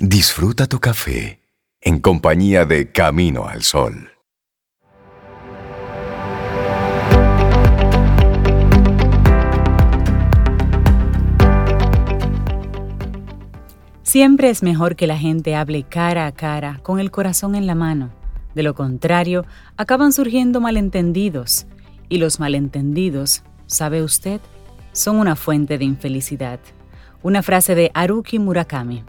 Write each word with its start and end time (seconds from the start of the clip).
Disfruta 0.00 0.68
tu 0.68 0.78
café 0.78 1.40
en 1.80 1.98
compañía 1.98 2.64
de 2.64 2.92
Camino 2.92 3.48
al 3.48 3.64
Sol. 3.64 4.12
Siempre 14.04 14.50
es 14.50 14.62
mejor 14.62 14.94
que 14.94 15.08
la 15.08 15.18
gente 15.18 15.56
hable 15.56 15.82
cara 15.82 16.26
a 16.26 16.32
cara, 16.32 16.78
con 16.84 17.00
el 17.00 17.10
corazón 17.10 17.56
en 17.56 17.66
la 17.66 17.74
mano. 17.74 18.10
De 18.54 18.62
lo 18.62 18.76
contrario, 18.76 19.46
acaban 19.76 20.12
surgiendo 20.12 20.60
malentendidos. 20.60 21.66
Y 22.08 22.18
los 22.18 22.38
malentendidos, 22.38 23.42
¿sabe 23.66 24.04
usted? 24.04 24.40
Son 24.92 25.16
una 25.16 25.34
fuente 25.34 25.76
de 25.76 25.86
infelicidad. 25.86 26.60
Una 27.20 27.42
frase 27.42 27.74
de 27.74 27.90
Haruki 27.94 28.38
Murakami. 28.38 29.02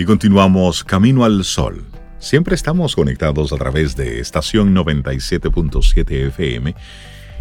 Y 0.00 0.04
continuamos 0.04 0.84
Camino 0.84 1.24
al 1.24 1.42
Sol. 1.42 1.84
Siempre 2.20 2.54
estamos 2.54 2.94
conectados 2.94 3.52
a 3.52 3.56
través 3.56 3.96
de 3.96 4.20
estación 4.20 4.72
97.7 4.72 6.28
FM 6.28 6.72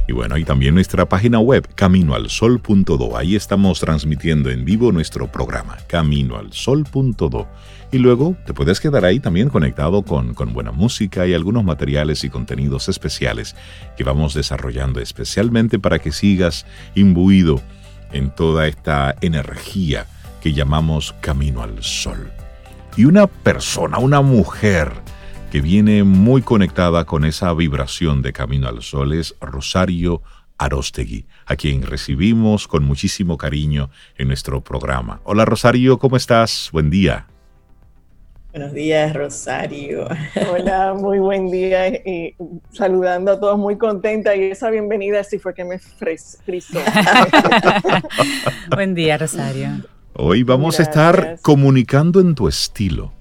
y 0.07 0.11
bueno, 0.11 0.39
y 0.39 0.43
también 0.43 0.73
nuestra 0.73 1.07
página 1.07 1.37
web, 1.37 1.67
caminoalsol.do. 1.75 3.15
Ahí 3.15 3.35
estamos 3.35 3.79
transmitiendo 3.79 4.49
en 4.49 4.65
vivo 4.65 4.91
nuestro 4.91 5.31
programa, 5.31 5.77
caminoalsol.do. 5.85 7.47
Y 7.91 7.99
luego 7.99 8.35
te 8.47 8.55
puedes 8.55 8.79
quedar 8.79 9.05
ahí 9.05 9.19
también 9.19 9.49
conectado 9.49 10.01
con, 10.01 10.33
con 10.33 10.51
buena 10.51 10.71
música 10.71 11.27
y 11.27 11.35
algunos 11.35 11.63
materiales 11.63 12.23
y 12.23 12.31
contenidos 12.31 12.89
especiales 12.89 13.55
que 13.95 14.03
vamos 14.03 14.33
desarrollando 14.33 14.99
especialmente 14.99 15.77
para 15.77 15.99
que 15.99 16.11
sigas 16.11 16.65
imbuido 16.95 17.61
en 18.11 18.31
toda 18.31 18.67
esta 18.67 19.13
energía 19.21 20.07
que 20.41 20.53
llamamos 20.53 21.13
Camino 21.21 21.61
al 21.61 21.83
Sol. 21.83 22.31
Y 22.97 23.05
una 23.05 23.27
persona, 23.27 23.99
una 23.99 24.21
mujer, 24.21 24.91
que 25.51 25.61
viene 25.61 26.03
muy 26.03 26.41
conectada 26.41 27.05
con 27.05 27.25
esa 27.25 27.53
vibración 27.53 28.23
de 28.23 28.33
Camino 28.33 28.67
al 28.67 28.81
Sol 28.81 29.13
es 29.13 29.35
Rosario 29.39 30.23
Arostegui, 30.57 31.27
a 31.45 31.55
quien 31.55 31.83
recibimos 31.83 32.67
con 32.67 32.83
muchísimo 32.83 33.37
cariño 33.37 33.91
en 34.17 34.29
nuestro 34.29 34.63
programa. 34.63 35.21
Hola 35.25 35.45
Rosario, 35.45 35.99
¿cómo 35.99 36.17
estás? 36.17 36.69
Buen 36.73 36.89
día. 36.89 37.27
Buenos 38.51 38.73
días, 38.73 39.13
Rosario. 39.13 40.07
Hola, 40.51 40.95
muy 40.99 41.19
buen 41.19 41.51
día 41.51 41.89
y 41.89 42.33
saludando 42.71 43.33
a 43.33 43.39
todos, 43.39 43.59
muy 43.59 43.77
contenta 43.77 44.35
y 44.35 44.45
esa 44.45 44.71
bienvenida 44.71 45.23
sí 45.23 45.37
fue 45.37 45.53
que 45.53 45.63
me 45.63 45.77
frisó. 45.77 46.79
buen 48.75 48.95
día, 48.95 49.19
Rosario. 49.19 49.96
Hoy 50.19 50.41
vamos 50.41 50.79
a 50.79 50.83
estar 50.83 51.37
comunicando 51.43 52.19
en 52.19 52.33
tu 52.33 52.47
estilo. 52.47 53.13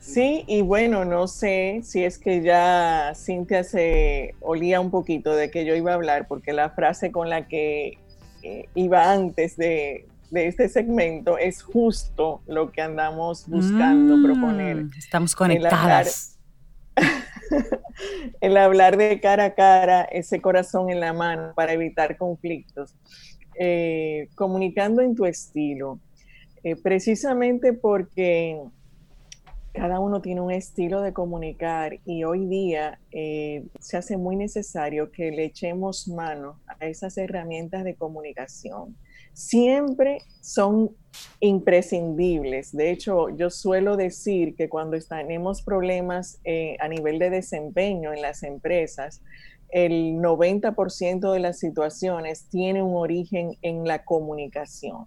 Sí, 0.00 0.42
y 0.46 0.62
bueno, 0.62 1.04
no 1.04 1.28
sé 1.28 1.80
si 1.84 2.02
es 2.02 2.16
que 2.16 2.40
ya 2.40 3.12
Cintia 3.14 3.62
se 3.62 4.34
olía 4.40 4.80
un 4.80 4.90
poquito 4.90 5.36
de 5.36 5.50
que 5.50 5.66
yo 5.66 5.74
iba 5.74 5.90
a 5.90 5.94
hablar, 5.94 6.28
porque 6.28 6.54
la 6.54 6.70
frase 6.70 7.12
con 7.12 7.28
la 7.28 7.46
que 7.46 7.98
eh, 8.42 8.68
iba 8.74 9.12
antes 9.12 9.58
de, 9.58 10.06
este 10.32 10.70
segmento 10.70 11.36
es 11.36 11.62
justo 11.62 12.40
lo 12.46 12.72
que 12.72 12.80
andamos 12.80 13.46
buscando 13.46 14.16
mm, 14.16 14.22
proponer. 14.22 14.86
Estamos 14.96 15.36
conectadas. 15.36 16.38
El 18.40 18.56
hablar, 18.56 18.96
de 18.96 19.20
cara 19.20 19.44
a 19.44 19.54
cara, 19.54 20.02
ese 20.04 20.40
corazón 20.40 20.88
en 20.88 21.00
la 21.00 21.12
mano 21.12 21.52
para 21.54 21.74
evitar 21.74 22.16
conflictos. 22.16 22.94
Eh, 23.54 24.28
comunicando 24.34 25.02
en 25.02 25.14
tu 25.14 25.26
estilo, 25.26 25.98
eh, 26.64 26.74
precisamente 26.76 27.74
porque 27.74 28.62
cada 29.74 30.00
uno 30.00 30.22
tiene 30.22 30.40
un 30.40 30.50
estilo 30.50 31.02
de 31.02 31.12
comunicar 31.12 31.98
y 32.04 32.24
hoy 32.24 32.46
día 32.46 32.98
eh, 33.10 33.64
se 33.78 33.96
hace 33.96 34.16
muy 34.16 34.36
necesario 34.36 35.10
que 35.10 35.30
le 35.30 35.44
echemos 35.44 36.08
mano 36.08 36.60
a 36.66 36.86
esas 36.86 37.16
herramientas 37.18 37.84
de 37.84 37.94
comunicación. 37.94 38.96
Siempre 39.34 40.18
son 40.42 40.90
imprescindibles. 41.40 42.72
De 42.72 42.90
hecho, 42.90 43.30
yo 43.30 43.48
suelo 43.48 43.96
decir 43.96 44.54
que 44.56 44.68
cuando 44.68 44.98
tenemos 44.98 45.62
problemas 45.62 46.38
a 46.78 46.88
nivel 46.88 47.18
de 47.18 47.30
desempeño 47.30 48.12
en 48.12 48.20
las 48.20 48.42
empresas, 48.42 49.22
el 49.72 50.16
90% 50.16 51.32
de 51.32 51.40
las 51.40 51.58
situaciones 51.58 52.46
tiene 52.50 52.82
un 52.82 52.94
origen 52.94 53.56
en 53.62 53.84
la 53.84 54.04
comunicación. 54.04 55.06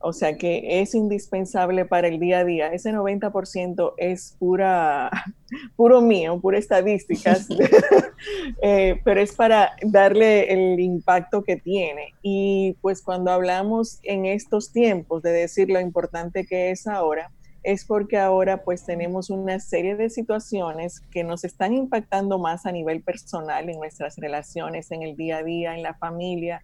O 0.00 0.12
sea 0.12 0.36
que 0.36 0.80
es 0.80 0.94
indispensable 0.94 1.84
para 1.84 2.06
el 2.06 2.20
día 2.20 2.38
a 2.38 2.44
día. 2.44 2.72
Ese 2.72 2.92
90% 2.92 3.94
es 3.96 4.36
pura, 4.38 5.10
puro 5.76 6.00
mío, 6.00 6.40
pura 6.40 6.58
estadísticas, 6.58 7.48
eh, 8.62 9.00
pero 9.04 9.20
es 9.20 9.34
para 9.34 9.72
darle 9.82 10.52
el 10.52 10.78
impacto 10.78 11.42
que 11.42 11.56
tiene. 11.56 12.14
Y 12.22 12.76
pues 12.80 13.02
cuando 13.02 13.32
hablamos 13.32 13.98
en 14.04 14.24
estos 14.24 14.72
tiempos 14.72 15.22
de 15.22 15.32
decir 15.32 15.68
lo 15.68 15.80
importante 15.80 16.46
que 16.46 16.70
es 16.70 16.86
ahora, 16.86 17.32
es 17.68 17.84
porque 17.84 18.16
ahora 18.16 18.64
pues 18.64 18.86
tenemos 18.86 19.28
una 19.28 19.60
serie 19.60 19.94
de 19.94 20.08
situaciones 20.08 21.00
que 21.10 21.22
nos 21.22 21.44
están 21.44 21.74
impactando 21.74 22.38
más 22.38 22.64
a 22.64 22.72
nivel 22.72 23.02
personal 23.02 23.68
en 23.68 23.78
nuestras 23.78 24.16
relaciones, 24.16 24.90
en 24.90 25.02
el 25.02 25.16
día 25.16 25.36
a 25.36 25.42
día, 25.42 25.76
en 25.76 25.82
la 25.82 25.92
familia, 25.92 26.62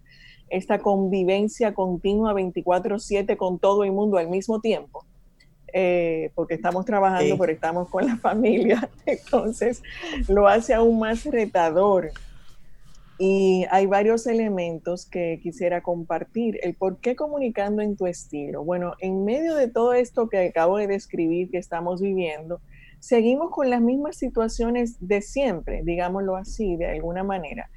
esta 0.49 0.79
convivencia 0.79 1.75
continua 1.75 2.33
24/7 2.33 3.37
con 3.37 3.59
todo 3.59 3.83
el 3.83 3.91
mundo 3.91 4.17
al 4.17 4.29
mismo 4.29 4.61
tiempo, 4.61 5.05
eh, 5.73 6.31
porque 6.33 6.55
estamos 6.55 6.85
trabajando, 6.85 7.37
pero 7.37 7.51
estamos 7.51 7.87
con 7.87 8.07
la 8.07 8.17
familia, 8.27 8.89
entonces 9.05 9.83
lo 10.27 10.47
hace 10.47 10.73
aún 10.73 10.97
más 10.97 11.23
retador. 11.23 12.13
Y 13.17 13.65
hay 13.71 13.85
varios 13.85 14.27
elementos 14.27 15.05
que 15.05 15.39
quisiera 15.41 15.81
compartir. 15.81 16.59
El 16.61 16.75
por 16.75 16.99
qué 16.99 17.15
comunicando 17.15 17.81
en 17.81 17.95
tu 17.95 18.07
estilo. 18.07 18.63
Bueno, 18.63 18.93
en 18.99 19.23
medio 19.23 19.55
de 19.55 19.69
todo 19.69 19.93
esto 19.93 20.27
que 20.27 20.47
acabo 20.49 20.77
de 20.77 20.87
describir 20.87 21.49
que 21.49 21.57
estamos 21.57 22.01
viviendo, 22.01 22.59
seguimos 22.99 23.51
con 23.51 23.69
las 23.69 23.81
mismas 23.81 24.17
situaciones 24.17 24.97
de 24.99 25.21
siempre, 25.21 25.81
digámoslo 25.83 26.35
así, 26.35 26.75
de 26.75 26.87
alguna 26.87 27.23
manera. 27.23 27.69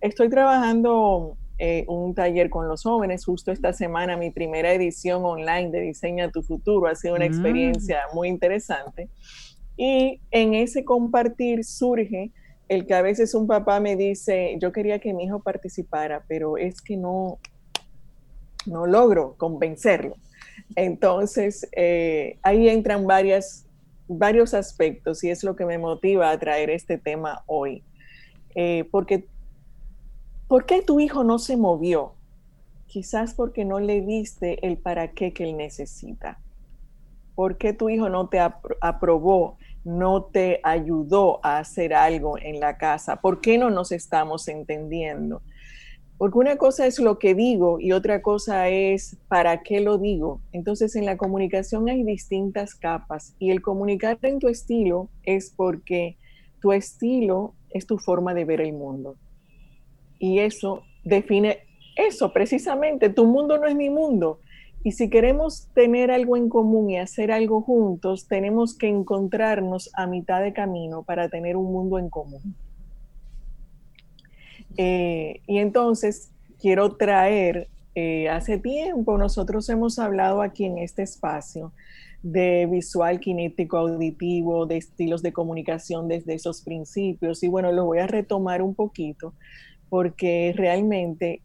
Estoy 0.00 0.30
trabajando 0.30 1.36
eh, 1.58 1.84
un 1.88 2.14
taller 2.14 2.50
con 2.50 2.68
los 2.68 2.82
jóvenes. 2.82 3.24
Justo 3.24 3.50
esta 3.50 3.72
semana 3.72 4.16
mi 4.16 4.30
primera 4.30 4.72
edición 4.72 5.24
online 5.24 5.70
de 5.70 5.80
Diseña 5.80 6.30
tu 6.30 6.42
futuro 6.42 6.86
ha 6.86 6.94
sido 6.94 7.14
una 7.14 7.24
mm. 7.24 7.32
experiencia 7.32 8.00
muy 8.14 8.28
interesante. 8.28 9.08
Y 9.76 10.20
en 10.30 10.54
ese 10.54 10.84
compartir 10.84 11.64
surge 11.64 12.30
el 12.68 12.86
que 12.86 12.94
a 12.94 13.02
veces 13.02 13.34
un 13.34 13.46
papá 13.46 13.80
me 13.80 13.96
dice, 13.96 14.56
yo 14.60 14.72
quería 14.72 14.98
que 14.98 15.12
mi 15.12 15.24
hijo 15.24 15.40
participara, 15.40 16.24
pero 16.28 16.56
es 16.56 16.80
que 16.80 16.96
no, 16.96 17.38
no 18.66 18.86
logro 18.86 19.34
convencerlo. 19.36 20.16
Entonces, 20.74 21.68
eh, 21.76 22.38
ahí 22.42 22.68
entran 22.68 23.06
varias, 23.06 23.66
varios 24.08 24.54
aspectos 24.54 25.22
y 25.22 25.30
es 25.30 25.44
lo 25.44 25.54
que 25.54 25.66
me 25.66 25.78
motiva 25.78 26.30
a 26.30 26.38
traer 26.38 26.70
este 26.70 26.98
tema 26.98 27.42
hoy. 27.46 27.82
Eh, 28.54 28.88
porque 28.90 29.26
¿Por 30.48 30.64
qué 30.64 30.80
tu 30.80 31.00
hijo 31.00 31.24
no 31.24 31.40
se 31.40 31.56
movió? 31.56 32.12
Quizás 32.86 33.34
porque 33.34 33.64
no 33.64 33.80
le 33.80 34.00
diste 34.00 34.64
el 34.64 34.76
para 34.76 35.10
qué 35.10 35.32
que 35.32 35.42
él 35.42 35.56
necesita. 35.56 36.38
¿Por 37.34 37.58
qué 37.58 37.72
tu 37.72 37.88
hijo 37.88 38.08
no 38.08 38.28
te 38.28 38.38
aprobó, 38.38 39.58
no 39.86 40.24
te 40.24 40.60
ayudó 40.64 41.38
a 41.44 41.58
hacer 41.58 41.94
algo 41.94 42.38
en 42.38 42.58
la 42.58 42.76
casa? 42.76 43.20
¿Por 43.20 43.40
qué 43.40 43.56
no 43.56 43.70
nos 43.70 43.92
estamos 43.92 44.48
entendiendo? 44.48 45.42
Porque 46.18 46.38
una 46.38 46.56
cosa 46.56 46.86
es 46.86 46.98
lo 46.98 47.18
que 47.18 47.34
digo 47.34 47.78
y 47.78 47.92
otra 47.92 48.20
cosa 48.20 48.68
es 48.68 49.16
para 49.28 49.62
qué 49.62 49.80
lo 49.80 49.96
digo. 49.96 50.40
Entonces 50.52 50.96
en 50.96 51.04
la 51.04 51.16
comunicación 51.16 51.88
hay 51.88 52.02
distintas 52.02 52.74
capas 52.74 53.36
y 53.38 53.50
el 53.50 53.62
comunicar 53.62 54.18
en 54.22 54.40
tu 54.40 54.48
estilo 54.48 55.08
es 55.22 55.52
porque 55.54 56.16
tu 56.60 56.72
estilo 56.72 57.54
es 57.70 57.86
tu 57.86 57.98
forma 57.98 58.34
de 58.34 58.44
ver 58.44 58.60
el 58.60 58.72
mundo. 58.72 59.16
Y 60.18 60.40
eso 60.40 60.82
define 61.04 61.60
eso 61.94 62.32
precisamente, 62.32 63.08
tu 63.08 63.24
mundo 63.24 63.56
no 63.56 63.66
es 63.66 63.76
mi 63.76 63.88
mundo. 63.88 64.40
Y 64.82 64.92
si 64.92 65.10
queremos 65.10 65.68
tener 65.74 66.10
algo 66.10 66.36
en 66.36 66.48
común 66.48 66.90
y 66.90 66.98
hacer 66.98 67.32
algo 67.32 67.60
juntos, 67.60 68.28
tenemos 68.28 68.76
que 68.76 68.88
encontrarnos 68.88 69.90
a 69.94 70.06
mitad 70.06 70.42
de 70.42 70.52
camino 70.52 71.02
para 71.02 71.28
tener 71.28 71.56
un 71.56 71.72
mundo 71.72 71.98
en 71.98 72.08
común. 72.08 72.54
Eh, 74.76 75.40
y 75.46 75.58
entonces 75.58 76.30
quiero 76.60 76.96
traer, 76.96 77.68
eh, 77.94 78.28
hace 78.28 78.58
tiempo 78.58 79.18
nosotros 79.18 79.68
hemos 79.68 79.98
hablado 79.98 80.42
aquí 80.42 80.66
en 80.66 80.78
este 80.78 81.02
espacio 81.02 81.72
de 82.22 82.66
visual, 82.66 83.20
kinético, 83.20 83.76
auditivo, 83.78 84.66
de 84.66 84.76
estilos 84.76 85.22
de 85.22 85.32
comunicación 85.32 86.08
desde 86.08 86.34
esos 86.34 86.62
principios. 86.62 87.42
Y 87.42 87.48
bueno, 87.48 87.72
lo 87.72 87.84
voy 87.84 87.98
a 87.98 88.06
retomar 88.06 88.62
un 88.62 88.74
poquito 88.74 89.32
porque 89.88 90.52
realmente 90.56 91.40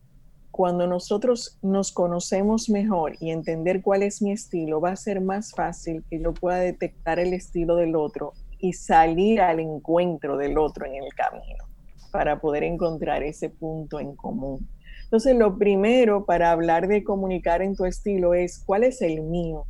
cuando 0.51 0.86
nosotros 0.86 1.57
nos 1.62 1.92
conocemos 1.92 2.69
mejor 2.69 3.15
y 3.19 3.31
entender 3.31 3.81
cuál 3.81 4.03
es 4.03 4.21
mi 4.21 4.31
estilo, 4.31 4.81
va 4.81 4.92
a 4.92 4.95
ser 4.98 5.21
más 5.21 5.51
fácil 5.51 6.03
que 6.09 6.19
yo 6.19 6.33
pueda 6.33 6.57
detectar 6.59 7.19
el 7.19 7.33
estilo 7.33 7.77
del 7.77 7.95
otro 7.95 8.33
y 8.59 8.74
salir 8.74 9.42
al 9.42 9.59
encuentro 9.59 10.38
del 10.38 10.57
otro 10.57 10.86
en 10.86 10.95
el 10.95 11.13
camino 11.15 11.65
para 12.12 12.42
poder 12.42 12.63
encontrar 12.63 13.24
ese 13.24 13.50
punto 13.50 14.00
en 14.00 14.15
común. 14.15 14.69
Entonces, 15.03 15.36
lo 15.36 15.57
primero 15.57 16.25
para 16.25 16.51
hablar 16.51 16.88
de 16.88 17.03
comunicar 17.03 17.62
en 17.62 17.75
tu 17.75 17.86
estilo 17.86 18.33
es 18.33 18.63
cuál 18.65 18.83
es 18.83 19.01
el 19.01 19.21
mío 19.21 19.65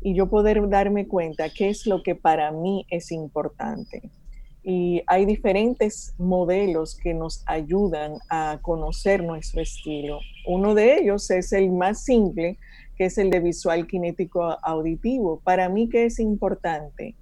y 0.00 0.14
yo 0.14 0.28
poder 0.28 0.68
darme 0.68 1.06
cuenta 1.06 1.48
qué 1.50 1.68
es 1.68 1.86
lo 1.86 2.02
que 2.02 2.14
para 2.14 2.50
mí 2.50 2.86
es 2.90 3.12
importante. 3.12 4.10
Y 4.64 5.02
hay 5.06 5.24
diferentes 5.24 6.14
modelos 6.18 6.96
que 6.96 7.14
nos 7.14 7.42
ayudan 7.46 8.18
a 8.28 8.58
conocer 8.62 9.24
nuestro 9.24 9.60
estilo. 9.60 10.20
Uno 10.46 10.74
de 10.74 10.98
ellos 10.98 11.30
es 11.30 11.52
el 11.52 11.70
más 11.70 12.04
simple, 12.04 12.58
que 12.96 13.06
es 13.06 13.18
el 13.18 13.30
de 13.30 13.40
visual 13.40 13.86
kinético 13.86 14.58
auditivo. 14.62 15.40
Para 15.42 15.68
mí, 15.68 15.88
¿qué 15.88 16.04
es 16.04 16.20
importante? 16.20 17.16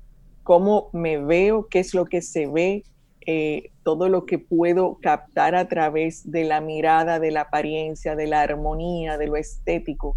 cómo 0.50 0.90
me 0.92 1.18
veo, 1.18 1.68
qué 1.68 1.78
es 1.78 1.94
lo 1.94 2.06
que 2.06 2.22
se 2.22 2.48
ve, 2.48 2.82
eh, 3.24 3.70
todo 3.84 4.08
lo 4.08 4.26
que 4.26 4.40
puedo 4.40 4.98
captar 5.00 5.54
a 5.54 5.68
través 5.68 6.28
de 6.30 6.42
la 6.42 6.60
mirada, 6.60 7.20
de 7.20 7.30
la 7.30 7.42
apariencia, 7.42 8.16
de 8.16 8.26
la 8.26 8.42
armonía, 8.42 9.18
de 9.18 9.28
lo 9.28 9.36
estético. 9.36 10.16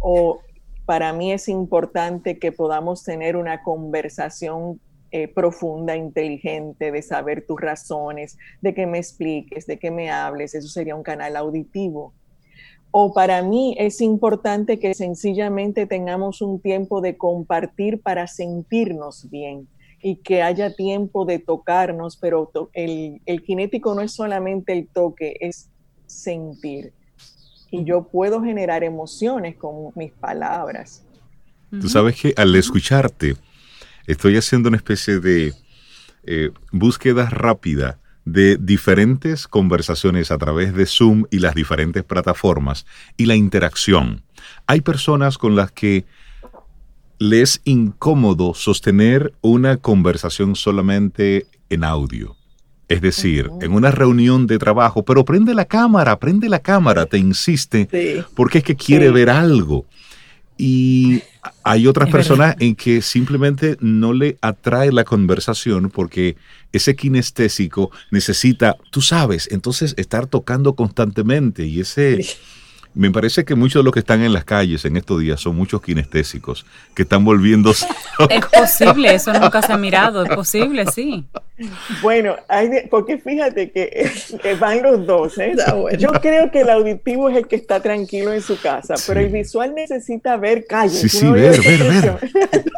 O 0.00 0.40
para 0.84 1.12
mí 1.12 1.32
es 1.32 1.48
importante 1.48 2.40
que 2.40 2.50
podamos 2.50 3.04
tener 3.04 3.36
una 3.36 3.62
conversación 3.62 4.80
eh, 5.10 5.28
profunda, 5.28 5.96
inteligente, 5.96 6.92
de 6.92 7.02
saber 7.02 7.46
tus 7.46 7.60
razones, 7.60 8.36
de 8.60 8.74
que 8.74 8.86
me 8.86 8.98
expliques, 8.98 9.66
de 9.66 9.78
que 9.78 9.90
me 9.90 10.10
hables. 10.10 10.54
Eso 10.54 10.68
sería 10.68 10.94
un 10.94 11.02
canal 11.02 11.36
auditivo 11.36 12.12
o 12.90 13.12
para 13.12 13.42
mí 13.42 13.74
es 13.78 14.00
importante 14.00 14.78
que 14.78 14.94
sencillamente 14.94 15.86
tengamos 15.86 16.40
un 16.40 16.60
tiempo 16.60 17.00
de 17.00 17.16
compartir 17.16 18.00
para 18.00 18.26
sentirnos 18.26 19.28
bien 19.30 19.68
y 20.00 20.16
que 20.16 20.42
haya 20.42 20.74
tiempo 20.74 21.24
de 21.24 21.38
tocarnos, 21.38 22.16
pero 22.16 22.50
el, 22.72 23.20
el 23.26 23.42
kinético 23.42 23.94
no 23.94 24.00
es 24.00 24.12
solamente 24.12 24.72
el 24.72 24.88
toque, 24.88 25.36
es 25.40 25.68
sentir. 26.06 26.92
Y 27.70 27.84
yo 27.84 28.04
puedo 28.04 28.40
generar 28.40 28.84
emociones 28.84 29.56
con 29.56 29.92
mis 29.94 30.12
palabras. 30.12 31.04
Tú 31.70 31.88
sabes 31.88 32.18
que 32.18 32.32
al 32.36 32.54
escucharte, 32.54 33.34
estoy 34.08 34.36
haciendo 34.36 34.68
una 34.68 34.78
especie 34.78 35.20
de 35.20 35.54
eh, 36.24 36.50
búsqueda 36.72 37.28
rápida 37.30 37.98
de 38.24 38.56
diferentes 38.56 39.46
conversaciones 39.46 40.30
a 40.30 40.38
través 40.38 40.74
de 40.74 40.86
Zoom 40.86 41.24
y 41.30 41.38
las 41.38 41.54
diferentes 41.54 42.02
plataformas 42.04 42.86
y 43.16 43.26
la 43.26 43.36
interacción. 43.36 44.22
Hay 44.66 44.80
personas 44.80 45.38
con 45.38 45.56
las 45.56 45.70
que 45.72 46.04
les 47.18 47.56
es 47.56 47.60
incómodo 47.64 48.54
sostener 48.54 49.32
una 49.40 49.76
conversación 49.76 50.54
solamente 50.56 51.46
en 51.68 51.84
audio. 51.84 52.36
Es 52.88 53.02
decir, 53.02 53.50
en 53.60 53.72
una 53.72 53.90
reunión 53.90 54.46
de 54.46 54.58
trabajo, 54.58 55.04
pero 55.04 55.24
prende 55.24 55.54
la 55.54 55.66
cámara, 55.66 56.18
prende 56.18 56.48
la 56.48 56.60
cámara, 56.60 57.04
te 57.04 57.18
insiste, 57.18 58.24
porque 58.34 58.58
es 58.58 58.64
que 58.64 58.76
quiere 58.76 59.10
ver 59.10 59.28
algo. 59.28 59.84
Y 60.58 61.22
hay 61.62 61.86
otras 61.86 62.10
personas 62.10 62.56
en 62.58 62.74
que 62.74 63.00
simplemente 63.00 63.76
no 63.80 64.12
le 64.12 64.36
atrae 64.42 64.90
la 64.90 65.04
conversación 65.04 65.88
porque 65.88 66.36
ese 66.72 66.96
kinestésico 66.96 67.92
necesita, 68.10 68.76
tú 68.90 69.00
sabes, 69.00 69.48
entonces 69.52 69.94
estar 69.96 70.26
tocando 70.26 70.74
constantemente 70.74 71.64
y 71.64 71.80
ese... 71.80 72.26
Me 72.98 73.12
parece 73.12 73.44
que 73.44 73.54
muchos 73.54 73.78
de 73.78 73.84
los 73.84 73.92
que 73.92 74.00
están 74.00 74.22
en 74.22 74.32
las 74.32 74.44
calles 74.44 74.84
en 74.84 74.96
estos 74.96 75.20
días 75.20 75.40
son 75.40 75.54
muchos 75.54 75.80
kinestésicos 75.80 76.66
que 76.96 77.02
están 77.02 77.24
volviéndose. 77.24 77.86
Es 78.28 78.44
posible, 78.46 79.14
eso 79.14 79.32
nunca 79.32 79.62
se 79.62 79.72
ha 79.72 79.76
mirado, 79.76 80.24
es 80.24 80.30
posible, 80.30 80.84
sí. 80.86 81.24
Bueno, 82.02 82.34
porque 82.90 83.18
fíjate 83.18 83.70
que 83.70 84.10
van 84.58 84.82
los 84.82 85.06
dos. 85.06 85.38
¿eh? 85.38 85.54
Yo 85.96 86.08
creo 86.20 86.50
que 86.50 86.62
el 86.62 86.70
auditivo 86.70 87.28
es 87.28 87.36
el 87.36 87.46
que 87.46 87.54
está 87.54 87.80
tranquilo 87.80 88.32
en 88.32 88.42
su 88.42 88.60
casa, 88.60 88.96
pero 89.06 89.20
el 89.20 89.28
visual 89.28 89.76
necesita 89.76 90.36
ver 90.36 90.66
calle. 90.66 90.90
Sí, 90.96 91.08
sí, 91.08 91.30
ver, 91.30 91.60
ver, 91.60 91.78
ver. 91.84 92.64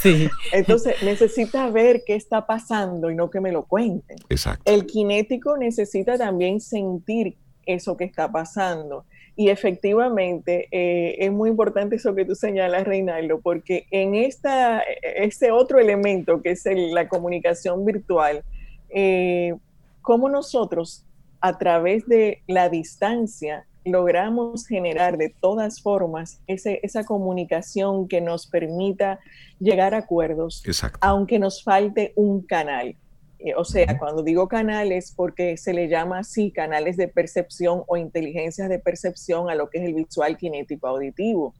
Sí. 0.00 0.28
Entonces 0.52 1.02
necesita 1.02 1.68
ver 1.70 2.02
qué 2.06 2.14
está 2.14 2.46
pasando 2.46 3.10
y 3.10 3.16
no 3.16 3.30
que 3.30 3.40
me 3.40 3.50
lo 3.50 3.64
cuenten. 3.64 4.18
Exacto. 4.28 4.70
El 4.70 4.86
kinético 4.86 5.56
necesita 5.56 6.18
también 6.18 6.60
sentir 6.60 7.36
eso 7.66 7.96
que 7.96 8.04
está 8.04 8.30
pasando. 8.30 9.06
Y 9.36 9.48
efectivamente, 9.48 10.68
eh, 10.70 11.16
es 11.18 11.32
muy 11.32 11.50
importante 11.50 11.96
eso 11.96 12.14
que 12.14 12.24
tú 12.24 12.34
señalas, 12.34 12.84
Reinaldo, 12.84 13.40
porque 13.40 13.86
en 13.90 14.14
esta, 14.14 14.80
este 15.02 15.50
otro 15.50 15.80
elemento 15.80 16.40
que 16.40 16.52
es 16.52 16.64
la 16.66 17.08
comunicación 17.08 17.84
virtual, 17.84 18.44
eh, 18.90 19.54
cómo 20.02 20.28
nosotros 20.28 21.04
a 21.40 21.58
través 21.58 22.06
de 22.06 22.42
la 22.46 22.68
distancia 22.68 23.66
logramos 23.84 24.66
generar 24.66 25.18
de 25.18 25.34
todas 25.40 25.82
formas 25.82 26.40
esa 26.46 27.04
comunicación 27.04 28.08
que 28.08 28.20
nos 28.20 28.46
permita 28.46 29.18
llegar 29.58 29.94
a 29.94 29.98
acuerdos, 29.98 30.62
aunque 31.00 31.38
nos 31.38 31.62
falte 31.62 32.12
un 32.16 32.40
canal. 32.42 32.96
Eh, 33.44 33.52
o 33.54 33.64
sea, 33.64 33.98
cuando 33.98 34.22
digo 34.22 34.48
canales, 34.48 35.12
porque 35.14 35.58
se 35.58 35.74
le 35.74 35.88
llama 35.88 36.20
así 36.20 36.50
canales 36.50 36.96
de 36.96 37.08
percepción 37.08 37.82
o 37.86 37.98
inteligencias 37.98 38.70
de 38.70 38.78
percepción 38.78 39.50
a 39.50 39.54
lo 39.54 39.68
que 39.68 39.78
es 39.78 39.84
el 39.84 39.94
visual 39.94 40.38
kinético 40.38 40.88
auditivo. 40.88 41.54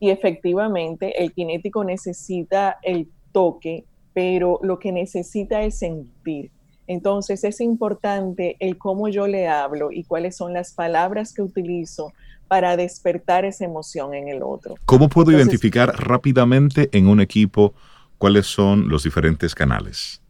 Y 0.00 0.10
efectivamente, 0.10 1.22
el 1.22 1.32
kinético 1.32 1.84
necesita 1.84 2.78
el 2.82 3.08
toque, 3.30 3.84
pero 4.12 4.58
lo 4.64 4.80
que 4.80 4.90
necesita 4.90 5.62
es 5.62 5.78
sentir. 5.78 6.50
Entonces 6.88 7.44
es 7.44 7.60
importante 7.60 8.56
el 8.58 8.76
cómo 8.76 9.08
yo 9.08 9.28
le 9.28 9.46
hablo 9.46 9.92
y 9.92 10.02
cuáles 10.04 10.36
son 10.36 10.54
las 10.54 10.72
palabras 10.72 11.32
que 11.32 11.42
utilizo 11.42 12.12
para 12.48 12.76
despertar 12.76 13.44
esa 13.44 13.64
emoción 13.64 14.14
en 14.14 14.28
el 14.28 14.42
otro. 14.42 14.74
¿Cómo 14.86 15.08
puedo 15.08 15.30
identificar 15.30 15.94
rápidamente 15.98 16.88
en 16.92 17.06
un 17.06 17.20
equipo 17.20 17.74
cuáles 18.16 18.46
son 18.46 18.88
los 18.88 19.04
diferentes 19.04 19.54
canales? 19.54 20.22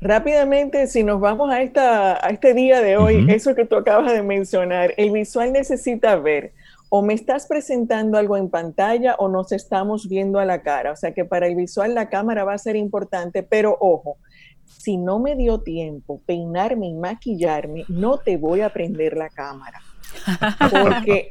Rápidamente, 0.00 0.86
si 0.88 1.02
nos 1.02 1.20
vamos 1.20 1.50
a, 1.50 1.62
esta, 1.62 2.24
a 2.24 2.30
este 2.30 2.52
día 2.52 2.80
de 2.80 2.96
hoy, 2.96 3.26
eso 3.30 3.54
que 3.54 3.64
tú 3.64 3.76
acabas 3.76 4.12
de 4.12 4.22
mencionar, 4.22 4.92
el 4.96 5.10
visual 5.10 5.52
necesita 5.52 6.16
ver 6.16 6.52
o 6.88 7.02
me 7.02 7.14
estás 7.14 7.46
presentando 7.46 8.18
algo 8.18 8.36
en 8.36 8.48
pantalla 8.48 9.16
o 9.18 9.28
nos 9.28 9.52
estamos 9.52 10.08
viendo 10.08 10.38
a 10.38 10.44
la 10.44 10.62
cara. 10.62 10.92
O 10.92 10.96
sea 10.96 11.12
que 11.12 11.24
para 11.24 11.46
el 11.46 11.56
visual 11.56 11.94
la 11.94 12.08
cámara 12.08 12.44
va 12.44 12.54
a 12.54 12.58
ser 12.58 12.76
importante, 12.76 13.42
pero 13.42 13.76
ojo, 13.80 14.18
si 14.66 14.96
no 14.96 15.18
me 15.18 15.34
dio 15.34 15.60
tiempo 15.60 16.20
peinarme 16.26 16.86
y 16.86 16.94
maquillarme, 16.94 17.84
no 17.88 18.18
te 18.18 18.36
voy 18.36 18.60
a 18.60 18.70
prender 18.70 19.16
la 19.16 19.28
cámara. 19.30 19.80
Porque, 20.70 21.30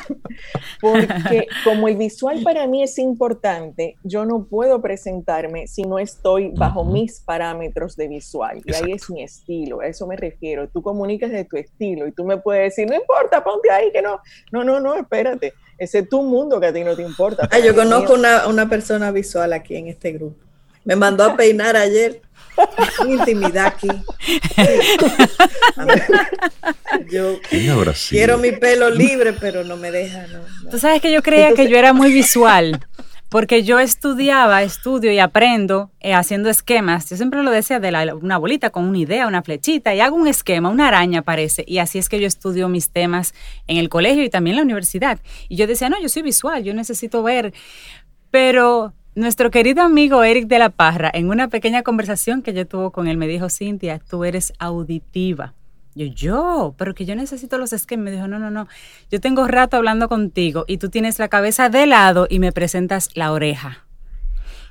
porque 0.80 1.46
como 1.62 1.88
el 1.88 1.96
visual 1.96 2.42
para 2.42 2.66
mí 2.66 2.82
es 2.82 2.98
importante, 2.98 3.96
yo 4.02 4.24
no 4.24 4.44
puedo 4.44 4.80
presentarme 4.80 5.66
si 5.66 5.82
no 5.82 5.98
estoy 5.98 6.50
bajo 6.50 6.84
mis 6.84 7.20
parámetros 7.20 7.96
de 7.96 8.08
visual. 8.08 8.62
Y 8.64 8.74
ahí 8.74 8.92
es 8.92 9.08
mi 9.10 9.22
estilo, 9.22 9.80
a 9.80 9.86
eso 9.86 10.06
me 10.06 10.16
refiero. 10.16 10.68
Tú 10.68 10.82
comunicas 10.82 11.30
de 11.30 11.44
tu 11.44 11.56
estilo 11.56 12.06
y 12.06 12.12
tú 12.12 12.24
me 12.24 12.38
puedes 12.38 12.74
decir, 12.74 12.88
no 12.88 12.96
importa, 12.96 13.42
ponte 13.42 13.70
ahí, 13.70 13.90
que 13.92 14.02
no. 14.02 14.20
No, 14.52 14.64
no, 14.64 14.80
no, 14.80 14.94
espérate. 14.94 15.54
Ese 15.78 16.00
es 16.00 16.08
tu 16.08 16.22
mundo 16.22 16.60
que 16.60 16.66
a 16.66 16.72
ti 16.72 16.84
no 16.84 16.94
te 16.94 17.02
importa. 17.02 17.48
Ah, 17.50 17.58
yo 17.58 17.74
conozco 17.74 18.14
una, 18.14 18.46
una 18.46 18.68
persona 18.68 19.10
visual 19.10 19.52
aquí 19.52 19.76
en 19.76 19.88
este 19.88 20.12
grupo. 20.12 20.36
Me 20.84 20.96
mandó 20.96 21.24
a 21.24 21.36
peinar 21.36 21.76
ayer 21.76 22.20
intimidad 23.08 23.66
aquí. 23.66 23.88
Yo 27.10 27.40
quiero 28.08 28.38
mi 28.38 28.52
pelo 28.52 28.90
libre, 28.90 29.32
pero 29.32 29.64
no 29.64 29.76
me 29.76 29.90
deja. 29.90 30.26
Tú 30.70 30.78
sabes 30.78 31.00
que 31.00 31.12
yo 31.12 31.22
creía 31.22 31.54
que 31.54 31.68
yo 31.68 31.76
era 31.76 31.92
muy 31.92 32.12
visual. 32.12 32.80
Porque 33.34 33.64
yo 33.64 33.80
estudiaba, 33.80 34.62
estudio 34.62 35.10
y 35.10 35.18
aprendo 35.18 35.90
eh, 35.98 36.14
haciendo 36.14 36.50
esquemas. 36.50 37.10
Yo 37.10 37.16
siempre 37.16 37.42
lo 37.42 37.50
decía 37.50 37.80
de 37.80 38.14
una 38.14 38.38
bolita 38.38 38.70
con 38.70 38.84
una 38.84 38.98
idea, 38.98 39.26
una 39.26 39.42
flechita, 39.42 39.92
y 39.92 39.98
hago 39.98 40.14
un 40.14 40.28
esquema, 40.28 40.68
una 40.68 40.86
araña 40.86 41.22
parece. 41.22 41.64
Y 41.66 41.78
así 41.78 41.98
es 41.98 42.08
que 42.08 42.20
yo 42.20 42.28
estudio 42.28 42.68
mis 42.68 42.90
temas 42.90 43.34
en 43.66 43.78
el 43.78 43.88
colegio 43.88 44.22
y 44.22 44.30
también 44.30 44.54
en 44.54 44.58
la 44.58 44.62
universidad. 44.62 45.18
Y 45.48 45.56
yo 45.56 45.66
decía, 45.66 45.88
no, 45.88 46.00
yo 46.00 46.08
soy 46.08 46.22
visual, 46.22 46.62
yo 46.62 46.74
necesito 46.74 47.24
ver. 47.24 47.52
Pero 48.30 48.94
nuestro 49.14 49.50
querido 49.50 49.82
amigo 49.82 50.24
Eric 50.24 50.46
de 50.48 50.58
la 50.58 50.70
Parra, 50.70 51.10
en 51.12 51.30
una 51.30 51.48
pequeña 51.48 51.82
conversación 51.82 52.42
que 52.42 52.52
yo 52.52 52.66
tuve 52.66 52.90
con 52.90 53.06
él, 53.06 53.16
me 53.16 53.28
dijo, 53.28 53.48
Cintia, 53.48 53.98
tú 53.98 54.24
eres 54.24 54.52
auditiva. 54.58 55.54
Yo, 55.94 56.06
yo, 56.06 56.74
pero 56.76 56.94
que 56.94 57.04
yo 57.04 57.14
necesito 57.14 57.56
los 57.56 57.72
esquemas. 57.72 58.06
Me 58.06 58.10
dijo, 58.10 58.26
no, 58.26 58.40
no, 58.40 58.50
no. 58.50 58.66
Yo 59.10 59.20
tengo 59.20 59.46
rato 59.46 59.76
hablando 59.76 60.08
contigo 60.08 60.64
y 60.66 60.78
tú 60.78 60.88
tienes 60.88 61.20
la 61.20 61.28
cabeza 61.28 61.68
de 61.68 61.86
lado 61.86 62.26
y 62.28 62.40
me 62.40 62.50
presentas 62.50 63.10
la 63.14 63.30
oreja. 63.30 63.84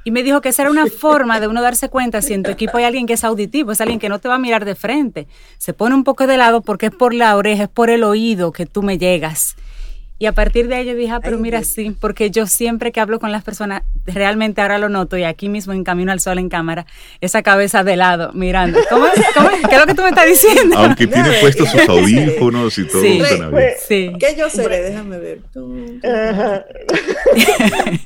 Y 0.03 0.11
me 0.11 0.21
dijo 0.21 0.41
que 0.41 0.49
esa 0.49 0.63
era 0.63 0.71
una 0.71 0.85
forma 0.99 1.39
de 1.39 1.47
uno 1.47 1.61
darse 1.61 1.87
cuenta 1.87 2.21
si 2.21 2.33
en 2.33 2.43
tu 2.43 2.51
equipo 2.51 2.77
hay 2.77 2.83
alguien 2.83 3.05
que 3.05 3.13
es 3.13 3.23
auditivo, 3.23 3.71
es 3.71 3.79
alguien 3.79 3.99
que 3.99 4.09
no 4.09 4.19
te 4.19 4.27
va 4.27 4.35
a 4.35 4.39
mirar 4.39 4.65
de 4.65 4.75
frente. 4.75 5.27
Se 5.57 5.73
pone 5.73 5.95
un 5.95 6.03
poco 6.03 6.27
de 6.27 6.35
lado 6.35 6.61
porque 6.61 6.87
es 6.87 6.91
por 6.91 7.13
la 7.13 7.37
oreja, 7.37 7.63
es 7.63 7.69
por 7.69 7.89
el 7.89 8.03
oído 8.03 8.51
que 8.51 8.65
tú 8.65 8.83
me 8.83 8.97
llegas. 8.97 9.55
Y 10.23 10.25
a 10.25 10.31
partir 10.31 10.69
de 10.69 10.75
ahí 10.75 10.85
yo 10.85 10.95
dije, 10.95 11.11
ah, 11.11 11.19
pero 11.21 11.37
mira, 11.37 11.63
sí, 11.63 11.93
porque 11.99 12.31
yo 12.31 12.47
siempre 12.47 12.93
que 12.93 13.01
hablo 13.01 13.19
con 13.19 13.33
las 13.33 13.43
personas, 13.43 13.83
realmente 14.05 14.61
ahora 14.61 14.77
lo 14.77 14.87
noto 14.87 15.17
y 15.17 15.25
aquí 15.25 15.49
mismo 15.49 15.73
en 15.73 15.83
Camino 15.83 16.13
al 16.13 16.21
Sol 16.21 16.39
en 16.39 16.47
cámara, 16.47 16.85
esa 17.19 17.43
cabeza 17.43 17.83
de 17.83 17.97
lado, 17.97 18.31
mirando. 18.31 18.79
¿Cómo, 18.89 19.05
¿Qué 19.67 19.75
es 19.75 19.81
lo 19.81 19.85
que 19.85 19.93
tú 19.93 20.01
me 20.01 20.07
estás 20.07 20.25
diciendo? 20.25 20.77
Aunque 20.77 21.07
tiene 21.07 21.29
puestos 21.41 21.69
sus 21.69 21.81
audífonos 21.89 22.77
y 22.77 22.87
todo. 22.87 23.01
Sí, 23.01 23.21
sí. 23.85 24.13
¿Qué 24.17 24.33
yo 24.37 24.49
seré? 24.49 24.83
Déjame 24.83 25.19
ver. 25.19 25.39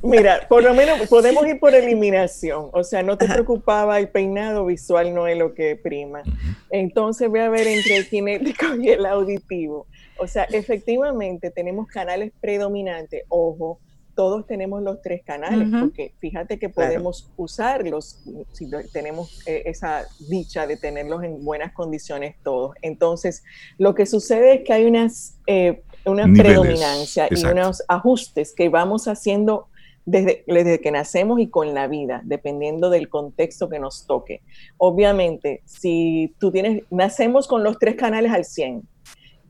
mira, 0.01 0.47
por 0.49 0.63
lo 0.63 0.73
menos 0.73 1.07
podemos 1.09 1.45
ir 1.45 1.59
por 1.59 1.75
eliminación. 1.75 2.69
O 2.73 2.83
sea, 2.83 3.03
no 3.03 3.19
te 3.19 3.27
preocupaba 3.27 3.99
el 3.99 4.09
peinado 4.09 4.65
visual, 4.65 5.13
no 5.13 5.27
es 5.27 5.37
lo 5.37 5.53
que 5.53 5.75
prima. 5.75 6.23
Entonces 6.71 7.29
voy 7.29 7.41
a 7.41 7.49
ver 7.49 7.67
entre 7.67 7.97
el 7.97 8.05
cinético 8.05 8.73
y 8.75 8.89
el 8.89 9.05
auditivo. 9.05 9.85
O 10.19 10.27
sea, 10.27 10.43
efectivamente 10.43 11.51
tenemos 11.51 11.87
canales 11.87 12.31
predominantes. 12.41 13.23
Ojo, 13.29 13.79
todos 14.17 14.47
tenemos 14.47 14.81
los 14.81 14.99
tres 15.03 15.21
canales, 15.23 15.67
porque 15.79 16.11
fíjate 16.17 16.57
que 16.57 16.69
podemos 16.69 17.29
usarlos 17.37 18.23
si 18.51 18.67
tenemos 18.91 19.47
eh, 19.47 19.61
esa 19.65 20.07
dicha 20.27 20.65
de 20.65 20.75
tenerlos 20.75 21.23
en 21.23 21.45
buenas 21.45 21.71
condiciones 21.71 22.35
todos. 22.43 22.75
Entonces, 22.81 23.43
lo 23.77 23.93
que 23.93 24.07
sucede 24.07 24.55
es 24.55 24.63
que 24.63 24.73
hay 24.73 24.85
unas, 24.87 25.37
eh, 25.45 25.83
una 26.03 26.25
predominancia 26.33 27.27
y 27.29 27.45
unos 27.45 27.83
ajustes 27.87 28.55
que 28.55 28.69
vamos 28.69 29.07
haciendo 29.07 29.67
desde, 30.03 30.43
desde, 30.47 30.81
que 30.81 30.89
nacemos 30.89 31.39
y 31.39 31.49
con 31.49 31.75
la 31.75 31.87
vida, 31.87 32.21
dependiendo 32.25 32.89
del 32.89 33.09
contexto 33.09 33.69
que 33.69 33.77
nos 33.77 34.07
toque. 34.07 34.41
Obviamente, 34.77 35.61
si 35.65 36.33
tú 36.39 36.51
tienes, 36.51 36.81
nacemos 36.89 37.47
con 37.47 37.63
los 37.63 37.77
tres 37.77 37.95
canales 37.95 38.31
al 38.31 38.45
100, 38.45 38.81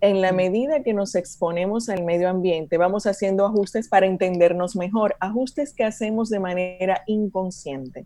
en 0.02 0.22
la 0.22 0.32
medida 0.32 0.84
que 0.84 0.94
nos 0.94 1.16
exponemos 1.16 1.90
al 1.90 2.04
medio 2.04 2.30
ambiente, 2.30 2.78
vamos 2.78 3.06
haciendo 3.08 3.46
ajustes 3.46 3.88
para 3.88 4.06
entendernos 4.06 4.76
mejor, 4.76 5.16
ajustes 5.20 5.74
que 5.74 5.84
hacemos 5.84 6.30
de 6.30 6.40
manera 6.40 7.04
inconsciente. 7.08 8.06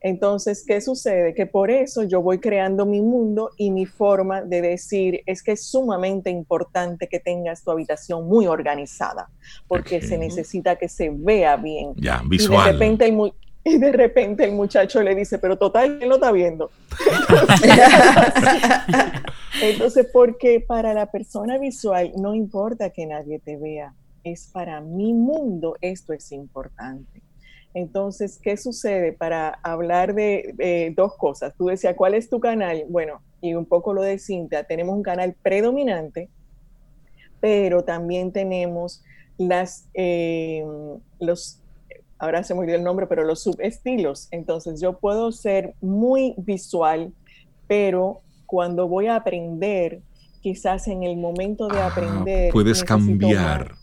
Entonces, 0.00 0.64
¿qué 0.66 0.80
sucede? 0.80 1.34
Que 1.34 1.46
por 1.46 1.70
eso 1.70 2.04
yo 2.04 2.22
voy 2.22 2.38
creando 2.38 2.86
mi 2.86 3.00
mundo 3.00 3.50
y 3.56 3.70
mi 3.70 3.86
forma 3.86 4.42
de 4.42 4.62
decir 4.62 5.22
es 5.26 5.42
que 5.42 5.52
es 5.52 5.66
sumamente 5.66 6.30
importante 6.30 7.08
que 7.08 7.18
tengas 7.18 7.64
tu 7.64 7.72
habitación 7.72 8.28
muy 8.28 8.46
organizada, 8.46 9.28
porque 9.66 10.00
se 10.00 10.18
necesita 10.18 10.76
que 10.76 10.88
se 10.88 11.10
vea 11.10 11.56
bien. 11.56 11.94
Ya, 11.96 12.22
visual. 12.24 12.60
Y 12.60 12.66
de 12.66 12.72
repente 12.72 13.06
el, 13.06 13.32
y 13.66 13.78
de 13.78 13.90
repente 13.90 14.44
el 14.44 14.52
muchacho 14.52 15.02
le 15.02 15.16
dice, 15.16 15.38
pero 15.38 15.58
total, 15.58 15.98
él 16.00 16.08
lo 16.08 16.14
está 16.14 16.30
viendo. 16.30 16.70
Entonces, 19.60 20.08
porque 20.12 20.60
para 20.60 20.94
la 20.94 21.10
persona 21.10 21.58
visual 21.58 22.12
no 22.16 22.34
importa 22.34 22.90
que 22.90 23.06
nadie 23.06 23.40
te 23.40 23.56
vea, 23.56 23.92
es 24.22 24.50
para 24.52 24.80
mi 24.80 25.14
mundo, 25.14 25.76
esto 25.80 26.12
es 26.12 26.30
importante. 26.30 27.22
Entonces, 27.74 28.38
¿qué 28.40 28.56
sucede? 28.56 29.12
Para 29.12 29.58
hablar 29.64 30.14
de 30.14 30.94
dos 30.96 31.16
cosas, 31.16 31.52
tú 31.58 31.66
decías, 31.66 31.96
¿cuál 31.96 32.14
es 32.14 32.30
tu 32.30 32.38
canal? 32.38 32.84
Bueno, 32.88 33.20
y 33.40 33.54
un 33.54 33.66
poco 33.66 33.92
lo 33.92 34.02
de 34.02 34.20
Cintia, 34.20 34.62
tenemos 34.62 34.94
un 34.94 35.02
canal 35.02 35.34
predominante, 35.42 36.28
pero 37.40 37.82
también 37.82 38.30
tenemos 38.30 39.02
las, 39.38 39.88
eh, 39.92 40.64
los 41.18 41.60
ahora 42.18 42.42
se 42.42 42.54
me 42.54 42.60
olvidó 42.60 42.76
el 42.76 42.84
nombre, 42.84 43.06
pero 43.06 43.24
los 43.24 43.42
subestilos. 43.42 44.28
Entonces 44.30 44.80
yo 44.80 44.98
puedo 44.98 45.32
ser 45.32 45.74
muy 45.80 46.34
visual, 46.38 47.12
pero 47.66 48.20
cuando 48.46 48.88
voy 48.88 49.06
a 49.06 49.16
aprender, 49.16 50.00
quizás 50.40 50.88
en 50.88 51.02
el 51.02 51.16
momento 51.16 51.68
de 51.68 51.78
ah, 51.78 51.88
aprender... 51.88 52.52
Puedes 52.52 52.84
cambiar. 52.84 53.74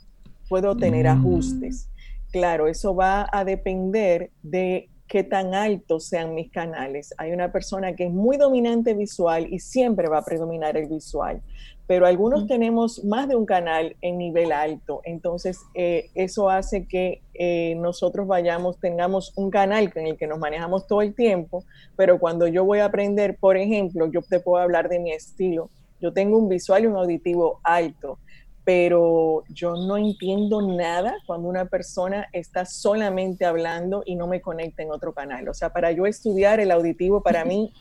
puedo 0.48 0.76
tener 0.76 1.06
mm. 1.06 1.20
ajustes. 1.20 1.90
Claro, 2.32 2.68
eso 2.68 2.96
va 2.96 3.28
a 3.32 3.44
depender 3.44 4.32
de 4.42 4.90
qué 5.08 5.24
tan 5.24 5.54
altos 5.54 6.06
sean 6.08 6.34
mis 6.34 6.52
canales. 6.52 7.14
Hay 7.18 7.32
una 7.32 7.52
persona 7.52 7.96
que 7.96 8.06
es 8.06 8.12
muy 8.12 8.38
dominante 8.38 8.94
visual 8.94 9.48
y 9.52 9.60
siempre 9.60 10.08
va 10.08 10.20
a 10.20 10.26
predominar 10.26 10.78
el 10.78 10.88
visual 10.88 11.42
pero 11.86 12.06
algunos 12.06 12.48
tenemos 12.48 13.04
más 13.04 13.28
de 13.28 13.36
un 13.36 13.46
canal 13.46 13.96
en 14.02 14.18
nivel 14.18 14.52
alto, 14.52 15.02
entonces 15.04 15.60
eh, 15.74 16.10
eso 16.16 16.50
hace 16.50 16.88
que 16.88 17.22
eh, 17.34 17.76
nosotros 17.76 18.26
vayamos, 18.26 18.80
tengamos 18.80 19.34
un 19.36 19.50
canal 19.50 19.92
en 19.96 20.08
el 20.08 20.18
que 20.18 20.28
nos 20.28 20.40
manejamos 20.40 20.88
todo 20.88 21.02
el 21.02 21.14
tiempo, 21.14 21.66
pero 21.98 22.20
cuando 22.20 22.48
yo 22.48 22.64
voy 22.64 22.80
a 22.80 22.86
aprender, 22.86 23.38
por 23.38 23.58
ejemplo, 23.58 24.10
yo 24.12 24.22
te 24.22 24.40
puedo 24.40 24.64
hablar 24.64 24.88
de 24.88 25.00
mi 25.00 25.12
estilo, 25.12 25.70
yo 26.00 26.14
tengo 26.14 26.38
un 26.38 26.48
visual 26.48 26.84
y 26.84 26.88
un 26.88 26.96
auditivo 26.96 27.60
alto, 27.64 28.18
pero 28.66 29.44
yo 29.50 29.76
no 29.76 29.98
entiendo 29.98 30.62
nada 30.62 31.18
cuando 31.26 31.50
una 31.50 31.66
persona 31.66 32.28
está 32.32 32.66
solamente 32.66 33.46
hablando 33.46 34.04
y 34.06 34.16
no 34.16 34.28
me 34.28 34.42
conecta 34.42 34.84
en 34.84 34.92
otro 34.92 35.14
canal. 35.14 35.48
O 35.50 35.54
sea, 35.54 35.70
para 35.72 35.92
yo 35.92 36.06
estudiar 36.06 36.60
el 36.60 36.72
auditivo, 36.72 37.22
para 37.22 37.44
mí, 37.46 37.74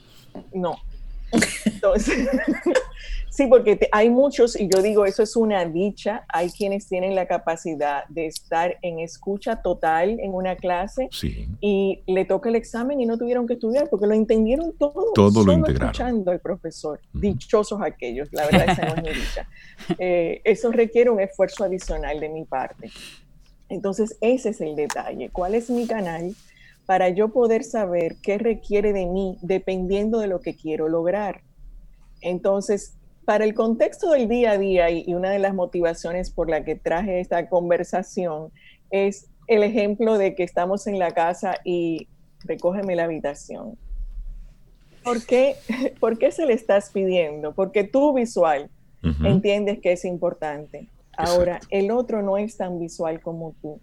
no. 0.53 0.77
Entonces, 1.65 2.29
Sí, 3.33 3.47
porque 3.47 3.89
hay 3.93 4.11
muchos, 4.11 4.61
y 4.61 4.69
yo 4.69 4.83
digo, 4.83 5.07
eso 5.07 5.23
es 5.23 5.37
una 5.37 5.65
dicha, 5.65 6.27
hay 6.29 6.51
quienes 6.51 6.87
tienen 6.87 7.15
la 7.15 7.27
capacidad 7.27 8.05
de 8.11 8.27
estar 8.27 8.77
en 8.83 8.99
escucha 8.99 9.63
total 9.63 10.21
en 10.21 10.35
una 10.35 10.55
clase 10.55 11.09
y 11.63 12.03
le 12.07 12.27
toca 12.27 12.51
el 12.51 12.57
examen 12.57 13.01
y 13.01 13.07
no 13.07 13.17
tuvieron 13.17 13.47
que 13.47 13.55
estudiar 13.55 13.89
porque 13.89 14.07
lo 14.07 14.13
entendieron 14.13 14.75
todo, 14.77 15.13
todo 15.15 15.45
lo 15.45 15.53
integraron. 15.55 15.89
escuchando 15.89 16.31
al 16.31 16.41
profesor. 16.41 17.01
Dichosos 17.15 17.81
aquellos, 17.81 18.29
la 18.33 18.45
verdad 18.45 18.69
esa 18.69 18.85
no 18.85 18.97
es 18.97 19.03
mi 19.03 19.09
dicha. 19.21 19.49
Eh, 19.99 20.43
eso 20.45 20.71
requiere 20.71 21.09
un 21.09 21.21
esfuerzo 21.21 21.65
adicional 21.65 22.21
de 22.21 22.29
mi 22.29 22.45
parte. 22.45 22.91
Entonces, 23.71 24.19
ese 24.21 24.51
es 24.51 24.61
el 24.61 24.77
detalle. 24.77 25.31
¿Cuál 25.31 25.55
es 25.55 25.71
mi 25.71 25.87
canal? 25.87 26.35
para 26.85 27.09
yo 27.11 27.29
poder 27.29 27.63
saber 27.63 28.17
qué 28.23 28.39
requiere 28.39 28.93
de 28.93 29.07
mí 29.07 29.39
dependiendo 29.41 30.19
de 30.19 30.27
lo 30.27 30.41
que 30.41 30.57
quiero 30.57 30.89
lograr. 30.89 31.41
Entonces, 32.21 32.97
para 33.25 33.45
el 33.45 33.55
contexto 33.55 34.11
del 34.11 34.29
día 34.29 34.53
a 34.53 34.59
día 34.59 34.91
y, 34.91 35.15
una 35.15 35.31
de 35.31 35.39
las 35.39 35.55
motivaciones 35.55 36.31
por 36.31 36.51
la 36.51 36.65
que 36.65 36.75
traje 36.75 37.21
esta 37.21 37.49
conversación 37.49 38.51
es 38.91 39.29
el 39.47 39.63
ejemplo 39.63 40.19
de 40.19 40.35
que 40.35 40.43
estamos 40.43 40.87
en 40.87 40.99
la 40.99 41.13
casa 41.13 41.55
y 41.65 42.09
recógeme 42.45 42.97
la 42.97 43.05
habitación. 43.05 43.79
¿Por 45.05 45.25
qué, 45.25 45.57
¿Por 46.01 46.19
qué 46.19 46.33
se 46.33 46.47
le 46.47 46.53
estás 46.53 46.91
pidiendo? 46.91 47.55
Porque 47.55 47.85
tú 47.85 48.13
visual 48.13 48.71
entiendes 49.25 49.81
que 49.81 49.93
es 49.93 50.05
importante. 50.05 50.89
Ahora, 51.17 51.59
el 51.71 51.91
otro 51.91 52.23
no 52.23 52.39
es 52.39 52.57
tan 52.57 52.79
visual 52.79 53.21
como 53.21 53.53
tú. 53.61 53.81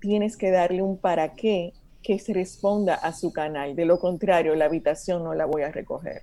Tienes 0.00 0.36
que 0.36 0.50
darle 0.50 0.82
un 0.82 0.98
para 0.98 1.34
qué 1.34 1.72
que 2.02 2.18
se 2.18 2.34
responda 2.34 2.94
a 2.94 3.12
su 3.14 3.32
canal. 3.32 3.74
De 3.74 3.86
lo 3.86 3.98
contrario, 3.98 4.54
la 4.54 4.66
habitación 4.66 5.24
no 5.24 5.34
la 5.34 5.46
voy 5.46 5.62
a 5.62 5.72
recoger. 5.72 6.22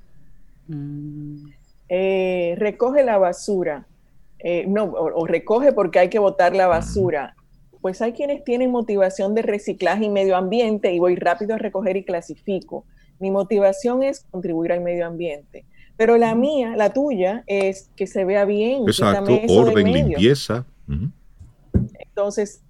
Mm. 0.68 1.48
Eh, 1.94 2.56
recoge 2.58 3.04
la 3.04 3.18
basura, 3.18 3.86
eh, 4.40 4.64
no, 4.66 4.86
o, 4.86 5.28
recoge 5.28 5.74
porque 5.74 6.00
hay 6.00 6.08
que 6.08 6.20
botar 6.20 6.56
la 6.56 6.68
basura. 6.68 7.36
Pues 7.82 8.02
hay 8.02 8.14
quienes 8.14 8.46
tienen 8.46 8.72
motivación 8.72 9.36
de 9.36 9.42
reciclaje 9.42 10.06
y 10.06 10.10
medio 10.10 10.38
ambiente 10.38 10.94
y 10.94 11.00
voy 11.00 11.18
rápido 11.18 11.56
a 11.56 11.58
recoger 11.58 11.98
y 11.98 12.06
clasifico. 12.06 12.86
Mi 13.20 13.30
motivación 13.30 14.04
es 14.04 14.22
contribuir 14.32 14.72
al 14.72 14.80
medio 14.80 15.06
ambiente. 15.06 15.66
Pero 15.98 16.16
la 16.16 16.34
mía, 16.34 16.78
la 16.78 16.94
tuya, 16.94 17.44
es 17.46 17.90
que 17.98 18.08
se 18.08 18.24
vea 18.24 18.46
bien. 18.46 18.84
Exacto, 18.88 19.38
orden, 19.50 19.92
limpieza. 19.92 20.66
Entonces, 22.00 22.64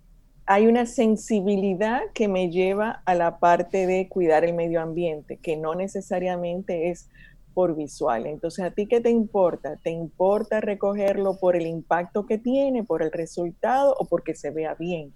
hay 0.47 0.65
una 0.65 0.87
sensibilidad 0.87 2.01
que 2.15 2.27
me 2.27 2.49
lleva 2.49 3.03
a 3.05 3.13
la 3.13 3.37
parte 3.37 3.85
de 3.85 4.09
cuidar 4.09 4.45
el 4.45 4.55
medio 4.55 4.81
ambiente, 4.81 5.37
que 5.37 5.57
no 5.57 5.75
necesariamente 5.75 6.89
es 6.89 7.07
por 7.53 7.75
visual. 7.75 8.25
Entonces, 8.25 8.65
¿a 8.65 8.72
ti 8.72 8.88
qué 8.88 9.01
te 9.01 9.10
importa? 9.10 9.77
¿Te 9.77 9.91
importa 9.91 10.62
recogerlo 10.62 11.38
por 11.39 11.55
el 11.55 11.67
impacto 11.67 12.25
que 12.25 12.38
tiene, 12.38 12.84
por 12.84 13.01
el 13.01 13.12
resultado 13.12 13.96
o 14.00 14.05
porque 14.05 14.36
se 14.36 14.51
vea 14.51 14.75
bien? 14.75 15.13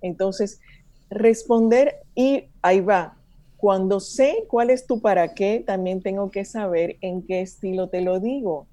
Entonces, 0.00 0.60
responder 1.08 1.96
y 2.14 2.44
ahí 2.62 2.80
va. 2.80 3.16
Cuando 3.56 4.00
sé 4.00 4.44
cuál 4.48 4.70
es 4.70 4.86
tu 4.86 5.00
para 5.00 5.34
qué, 5.34 5.62
también 5.66 6.00
tengo 6.00 6.30
que 6.30 6.44
saber 6.44 6.96
en 7.00 7.22
qué 7.22 7.42
estilo 7.42 7.88
te 7.88 8.00
lo 8.00 8.20
digo. 8.20 8.66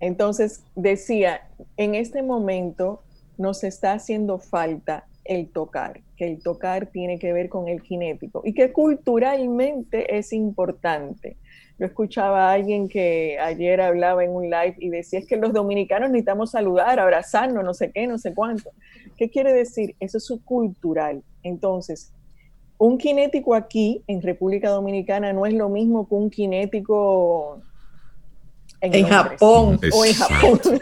Entonces, 0.00 0.62
decía, 0.74 1.48
en 1.76 1.94
este 1.94 2.22
momento 2.22 3.02
nos 3.36 3.64
está 3.64 3.92
haciendo 3.92 4.38
falta 4.38 5.06
el 5.24 5.48
tocar, 5.48 6.00
que 6.16 6.26
el 6.26 6.42
tocar 6.42 6.86
tiene 6.86 7.18
que 7.18 7.32
ver 7.32 7.48
con 7.48 7.68
el 7.68 7.82
kinético 7.82 8.42
y 8.44 8.54
que 8.54 8.72
culturalmente 8.72 10.16
es 10.16 10.32
importante. 10.32 11.36
Yo 11.78 11.86
escuchaba 11.86 12.50
a 12.50 12.52
alguien 12.52 12.88
que 12.88 13.38
ayer 13.38 13.80
hablaba 13.80 14.22
en 14.22 14.32
un 14.32 14.44
live 14.44 14.76
y 14.78 14.90
decía 14.90 15.18
es 15.18 15.26
que 15.26 15.36
los 15.36 15.52
dominicanos 15.52 16.10
necesitamos 16.10 16.50
saludar, 16.50 17.00
abrazarnos, 17.00 17.64
no 17.64 17.72
sé 17.72 17.90
qué, 17.90 18.06
no 18.06 18.18
sé 18.18 18.34
cuánto. 18.34 18.70
¿Qué 19.16 19.30
quiere 19.30 19.52
decir? 19.52 19.94
Eso 19.98 20.18
es 20.18 20.30
cultural. 20.44 21.22
Entonces, 21.42 22.12
un 22.76 22.98
kinético 22.98 23.54
aquí 23.54 24.02
en 24.06 24.20
República 24.20 24.70
Dominicana 24.70 25.32
no 25.32 25.46
es 25.46 25.54
lo 25.54 25.68
mismo 25.68 26.08
que 26.08 26.14
un 26.14 26.30
kinético 26.30 27.62
en, 28.80 29.06
Japón 29.06 29.78
o 29.92 30.04
en 30.04 30.14
Japón. 30.14 30.60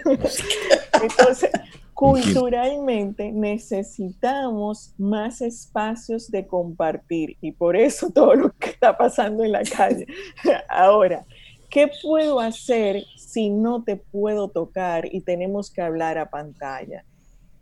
Entonces, 1.02 1.50
culturalmente 1.98 3.32
necesitamos 3.32 4.94
más 4.98 5.40
espacios 5.40 6.30
de 6.30 6.46
compartir 6.46 7.36
y 7.40 7.50
por 7.50 7.74
eso 7.74 8.08
todo 8.14 8.36
lo 8.36 8.52
que 8.52 8.70
está 8.70 8.96
pasando 8.96 9.42
en 9.42 9.50
la 9.50 9.64
calle. 9.64 10.06
Ahora, 10.68 11.26
¿qué 11.68 11.90
puedo 12.00 12.38
hacer 12.38 13.02
si 13.16 13.50
no 13.50 13.82
te 13.82 13.96
puedo 13.96 14.46
tocar 14.46 15.12
y 15.12 15.22
tenemos 15.22 15.72
que 15.72 15.82
hablar 15.82 16.18
a 16.18 16.30
pantalla? 16.30 17.04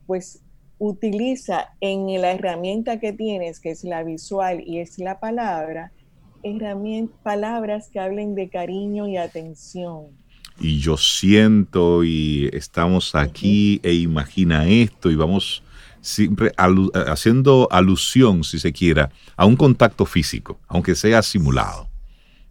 Pues 0.06 0.42
utiliza 0.78 1.70
en 1.80 2.20
la 2.20 2.32
herramienta 2.32 3.00
que 3.00 3.14
tienes, 3.14 3.58
que 3.58 3.70
es 3.70 3.84
la 3.84 4.02
visual 4.02 4.62
y 4.66 4.80
es 4.80 4.98
la 4.98 5.18
palabra, 5.18 5.92
palabras 7.22 7.88
que 7.88 8.00
hablen 8.00 8.34
de 8.34 8.50
cariño 8.50 9.08
y 9.08 9.16
atención 9.16 10.25
y 10.58 10.78
yo 10.78 10.96
siento 10.96 12.04
y 12.04 12.48
estamos 12.52 13.14
aquí 13.14 13.80
e 13.82 13.92
imagina 13.94 14.66
esto 14.66 15.10
y 15.10 15.16
vamos 15.16 15.62
siempre 16.00 16.52
haciendo 16.56 17.68
alusión, 17.70 18.44
si 18.44 18.58
se 18.58 18.72
quiera, 18.72 19.10
a 19.36 19.44
un 19.44 19.56
contacto 19.56 20.06
físico, 20.06 20.60
aunque 20.68 20.94
sea 20.94 21.20
simulado. 21.22 21.88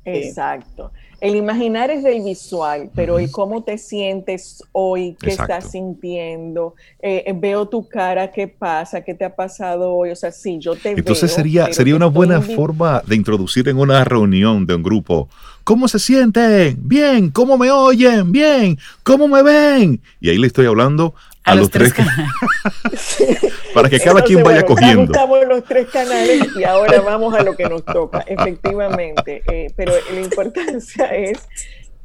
Exacto. 0.04 0.92
El 1.26 1.36
imaginar 1.36 1.90
es 1.90 2.04
del 2.04 2.22
visual, 2.22 2.92
pero 2.94 3.18
el 3.18 3.32
cómo 3.32 3.64
te 3.64 3.80
sientes 3.80 4.64
hoy, 4.74 5.18
qué 5.20 5.32
estás 5.32 5.72
sintiendo, 5.72 6.76
eh, 7.02 7.24
eh, 7.26 7.34
veo 7.36 7.68
tu 7.68 7.90
cara, 7.90 8.32
qué 8.32 8.48
pasa, 8.48 9.02
qué 9.04 9.16
te 9.16 9.26
ha 9.26 9.36
pasado 9.36 9.92
hoy, 9.92 10.12
o 10.12 10.16
sea, 10.16 10.32
sí, 10.32 10.60
yo 10.60 10.76
te 10.76 10.92
Entonces 10.92 11.32
sería, 11.32 11.74
sería 11.74 11.96
una 11.96 12.06
buena 12.06 12.42
forma 12.42 13.02
de 13.08 13.16
introducir 13.16 13.68
en 13.70 13.80
una 13.80 14.04
reunión 14.04 14.68
de 14.68 14.76
un 14.76 14.84
grupo, 14.84 15.28
¿cómo 15.64 15.88
se 15.88 15.98
sienten? 15.98 16.78
Bien, 16.88 17.32
¿cómo 17.32 17.58
me 17.58 17.72
oyen? 17.72 18.32
Bien, 18.32 18.78
¿cómo 19.02 19.28
me 19.28 19.42
ven? 19.42 20.00
Y 20.22 20.30
ahí 20.30 20.38
le 20.38 20.46
estoy 20.46 20.68
hablando 20.68 21.16
a, 21.46 21.56
los, 21.56 21.70
tres, 21.70 21.94
canales. 21.94 22.32
Para 23.74 23.90
que 23.90 24.00
cada 24.00 24.24
quien 24.24 24.44
vaya 24.44 24.66
cogiendo. 24.66 25.04
Estamos 25.04 25.46
los 25.48 25.64
tres 25.64 25.88
canales 25.90 26.48
y 26.58 26.64
ahora 26.64 27.02
vamos 27.06 27.36
a 27.36 27.44
lo 27.44 27.56
que 27.56 27.66
nos 27.66 27.86
toca, 27.86 28.22
efectivamente. 28.22 29.44
Eh, 29.52 29.68
pero 29.76 29.94
la 30.12 30.22
importancia 30.22 31.06
es 31.16 31.48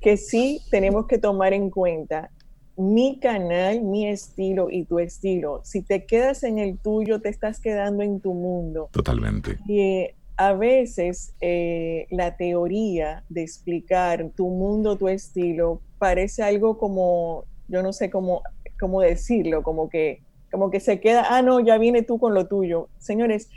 que 0.00 0.16
sí 0.16 0.60
tenemos 0.70 1.06
que 1.06 1.18
tomar 1.18 1.54
en 1.54 1.70
cuenta 1.70 2.30
mi 2.76 3.18
canal, 3.18 3.82
mi 3.82 4.08
estilo 4.08 4.68
y 4.70 4.84
tu 4.84 4.98
estilo. 4.98 5.60
Si 5.64 5.82
te 5.82 6.06
quedas 6.06 6.42
en 6.44 6.58
el 6.58 6.78
tuyo, 6.78 7.20
te 7.20 7.28
estás 7.28 7.60
quedando 7.60 8.02
en 8.02 8.20
tu 8.20 8.34
mundo. 8.34 8.88
Totalmente. 8.92 9.58
Y 9.66 9.80
eh, 9.80 10.14
a 10.36 10.54
veces 10.54 11.34
eh, 11.40 12.06
la 12.10 12.36
teoría 12.36 13.24
de 13.28 13.42
explicar 13.42 14.30
tu 14.34 14.48
mundo, 14.48 14.96
tu 14.96 15.08
estilo, 15.08 15.82
parece 15.98 16.42
algo 16.42 16.78
como, 16.78 17.44
yo 17.68 17.82
no 17.82 17.92
sé, 17.92 18.08
cómo 18.08 18.42
¿cómo 18.80 19.02
decirlo? 19.02 19.62
Como 19.62 19.88
que, 19.88 20.22
como 20.50 20.70
que 20.70 20.80
se 20.80 20.98
queda, 20.98 21.26
ah, 21.28 21.42
no, 21.42 21.60
ya 21.60 21.78
viene 21.78 22.02
tú 22.02 22.18
con 22.18 22.34
lo 22.34 22.48
tuyo. 22.48 22.88
Señores, 22.98 23.50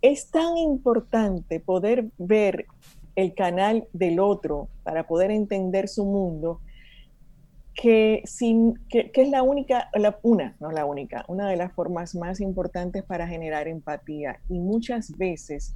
es 0.00 0.30
tan 0.30 0.56
importante 0.56 1.60
poder 1.60 2.06
ver 2.16 2.66
el 3.16 3.34
canal 3.34 3.88
del 3.92 4.20
otro 4.20 4.68
para 4.84 5.06
poder 5.06 5.32
entender 5.32 5.88
su 5.88 6.04
mundo, 6.04 6.60
que, 7.74 8.22
sin, 8.24 8.74
que, 8.88 9.10
es 9.12 9.28
la 9.28 9.42
única, 9.42 9.90
la, 9.94 10.18
una, 10.22 10.56
no 10.60 10.70
la 10.70 10.84
única, 10.84 11.24
una 11.28 11.48
de 11.48 11.56
las 11.56 11.72
formas 11.72 12.14
más 12.14 12.40
importantes 12.40 13.02
para 13.02 13.26
generar 13.26 13.68
empatía. 13.68 14.40
Y 14.48 14.60
muchas 14.60 15.16
veces 15.16 15.74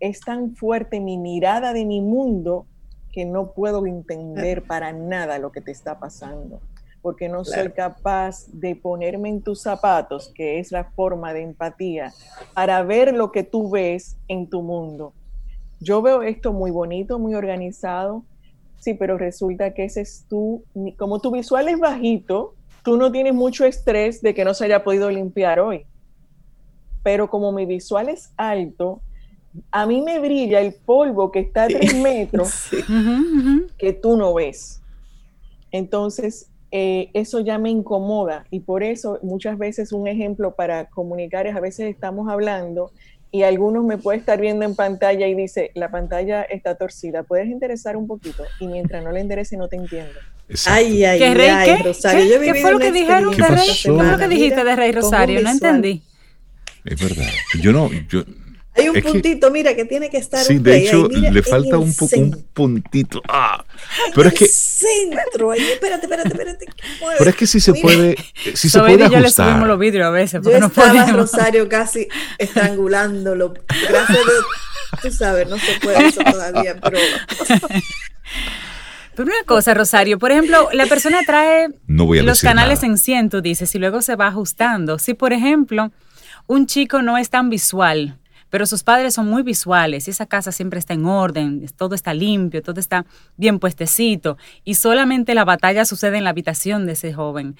es 0.00 0.20
tan 0.20 0.54
fuerte 0.54 1.00
mi 1.00 1.18
mirada 1.18 1.72
de 1.72 1.84
mi 1.86 2.00
mundo 2.00 2.66
que 3.12 3.24
no 3.24 3.52
puedo 3.52 3.86
entender 3.86 4.64
para 4.66 4.92
nada 4.92 5.38
lo 5.38 5.52
que 5.52 5.60
te 5.60 5.70
está 5.70 5.98
pasando 5.98 6.60
porque 7.04 7.28
no 7.28 7.44
soy 7.44 7.70
capaz 7.72 8.46
de 8.50 8.74
ponerme 8.74 9.28
en 9.28 9.42
tus 9.42 9.60
zapatos, 9.60 10.32
que 10.34 10.58
es 10.58 10.72
la 10.72 10.84
forma 10.84 11.34
de 11.34 11.42
empatía, 11.42 12.14
para 12.54 12.82
ver 12.82 13.12
lo 13.12 13.30
que 13.30 13.42
tú 13.42 13.68
ves 13.68 14.16
en 14.26 14.48
tu 14.48 14.62
mundo. 14.62 15.12
Yo 15.80 16.00
veo 16.00 16.22
esto 16.22 16.54
muy 16.54 16.70
bonito, 16.70 17.18
muy 17.18 17.34
organizado, 17.34 18.24
sí, 18.78 18.94
pero 18.94 19.18
resulta 19.18 19.74
que 19.74 19.84
ese 19.84 20.00
es 20.00 20.24
tú, 20.30 20.64
como 20.96 21.20
tu 21.20 21.30
visual 21.30 21.68
es 21.68 21.78
bajito, 21.78 22.54
tú 22.82 22.96
no 22.96 23.12
tienes 23.12 23.34
mucho 23.34 23.66
estrés 23.66 24.22
de 24.22 24.32
que 24.32 24.46
no 24.46 24.54
se 24.54 24.64
haya 24.64 24.82
podido 24.82 25.10
limpiar 25.10 25.60
hoy. 25.60 25.84
Pero 27.02 27.28
como 27.28 27.52
mi 27.52 27.66
visual 27.66 28.08
es 28.08 28.32
alto, 28.38 29.02
a 29.70 29.84
mí 29.84 30.00
me 30.00 30.20
brilla 30.20 30.58
el 30.58 30.72
polvo 30.72 31.30
que 31.30 31.40
está 31.40 31.64
a 31.64 31.68
tres 31.68 31.94
metros 32.00 32.70
que 33.76 33.92
tú 33.92 34.16
no 34.16 34.32
ves. 34.32 34.80
Entonces, 35.70 36.48
eh, 36.76 37.10
eso 37.14 37.38
ya 37.38 37.56
me 37.56 37.70
incomoda 37.70 38.46
y 38.50 38.58
por 38.58 38.82
eso 38.82 39.20
muchas 39.22 39.58
veces 39.58 39.92
un 39.92 40.08
ejemplo 40.08 40.56
para 40.56 40.86
comunicar 40.86 41.46
es 41.46 41.54
a 41.54 41.60
veces 41.60 41.88
estamos 41.88 42.28
hablando 42.28 42.90
y 43.30 43.44
algunos 43.44 43.84
me 43.84 43.96
puede 43.96 44.18
estar 44.18 44.40
viendo 44.40 44.64
en 44.64 44.74
pantalla 44.74 45.28
y 45.28 45.36
dice, 45.36 45.70
la 45.74 45.92
pantalla 45.92 46.42
está 46.42 46.74
torcida, 46.74 47.22
puedes 47.22 47.46
interesar 47.46 47.96
un 47.96 48.08
poquito 48.08 48.42
y 48.58 48.66
mientras 48.66 49.04
no 49.04 49.12
le 49.12 49.20
enderece 49.20 49.56
no 49.56 49.68
te 49.68 49.76
entiendo. 49.76 50.18
Ay, 50.66 51.04
ay, 51.04 51.18
¿Qué, 51.20 51.26
ay, 51.26 51.82
Rosario. 51.84 52.40
¿Qué, 52.40 52.54
fue 52.56 52.72
lo 52.72 52.80
que 52.80 52.90
dijeron 52.90 53.30
de 53.30 53.46
Rey? 53.46 53.68
¿Qué 53.80 53.92
fue 53.92 54.06
lo 54.10 54.18
que 54.18 54.28
dijiste 54.28 54.64
de 54.64 54.74
Rey 54.74 54.90
Rosario? 54.90 55.42
No 55.42 55.50
entendí. 55.50 56.02
Es 56.84 57.00
verdad. 57.00 57.30
Yo 57.62 57.70
no, 57.70 57.88
yo, 58.08 58.24
hay 58.76 58.88
un 58.88 59.00
puntito, 59.00 59.50
mira, 59.50 59.74
que 59.74 59.84
tiene 59.84 60.10
que 60.10 60.18
estar. 60.18 60.44
Sí, 60.44 60.58
de 60.58 60.78
hecho, 60.78 61.08
le 61.08 61.42
falta 61.42 61.78
un, 61.78 61.94
poco, 61.94 62.16
un 62.16 62.46
puntito. 62.52 63.22
Ah, 63.28 63.64
pero 64.14 64.28
es 64.28 64.34
que. 64.34 64.46
Centro, 64.48 65.52
ahí, 65.52 65.60
espérate, 65.60 66.06
espérate, 66.06 66.28
espérate. 66.28 66.66
Pero 67.18 67.30
es 67.30 67.36
que 67.36 67.46
si 67.46 67.60
se 67.60 67.74
puede. 67.74 68.16
Si 68.54 68.68
se 68.68 68.80
puede 68.80 69.04
ajustar. 69.04 69.12
yo 69.12 69.20
le 69.20 69.30
subimos 69.30 69.68
los 69.68 69.78
vidrios 69.78 70.06
a 70.06 70.10
veces. 70.10 70.40
Yo 70.44 70.58
no 70.58 70.66
estaba, 70.66 71.06
Rosario, 71.12 71.68
casi 71.68 72.08
estrangulándolo. 72.38 73.54
Gracias 73.88 74.18
a 74.18 74.96
tú 75.02 75.10
sabes, 75.10 75.48
no 75.48 75.58
se 75.58 75.80
puede 75.80 76.06
eso 76.06 76.20
todavía, 76.22 76.76
pero. 76.80 76.98
Pero 79.16 79.28
una 79.28 79.44
cosa, 79.46 79.74
Rosario, 79.74 80.18
por 80.18 80.32
ejemplo, 80.32 80.68
la 80.72 80.86
persona 80.86 81.20
trae 81.24 81.68
los 81.86 82.40
canales 82.40 82.82
en 82.82 82.98
100, 82.98 83.30
tú 83.30 83.42
dices, 83.42 83.72
y 83.76 83.78
luego 83.78 84.02
se 84.02 84.16
va 84.16 84.26
ajustando. 84.26 84.98
Si, 84.98 85.14
por 85.14 85.32
ejemplo, 85.32 85.92
un 86.48 86.66
chico 86.66 87.00
no 87.00 87.16
es 87.16 87.30
tan 87.30 87.48
visual, 87.48 88.18
pero 88.50 88.66
sus 88.66 88.82
padres 88.82 89.14
son 89.14 89.28
muy 89.28 89.42
visuales 89.42 90.06
y 90.06 90.10
esa 90.10 90.26
casa 90.26 90.52
siempre 90.52 90.78
está 90.78 90.94
en 90.94 91.06
orden, 91.06 91.66
todo 91.76 91.94
está 91.94 92.14
limpio, 92.14 92.62
todo 92.62 92.80
está 92.80 93.04
bien 93.36 93.58
puestecito 93.58 94.36
y 94.64 94.74
solamente 94.74 95.34
la 95.34 95.44
batalla 95.44 95.84
sucede 95.84 96.18
en 96.18 96.24
la 96.24 96.30
habitación 96.30 96.86
de 96.86 96.92
ese 96.92 97.12
joven. 97.12 97.56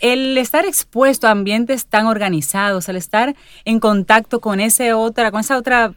El 0.00 0.38
estar 0.38 0.64
expuesto 0.64 1.26
a 1.26 1.32
ambientes 1.32 1.86
tan 1.86 2.06
organizados, 2.06 2.88
el 2.88 2.96
estar 2.96 3.34
en 3.64 3.80
contacto 3.80 4.40
con, 4.40 4.60
ese 4.60 4.94
otra, 4.94 5.30
con 5.30 5.40
esa 5.40 5.58
otra 5.58 5.94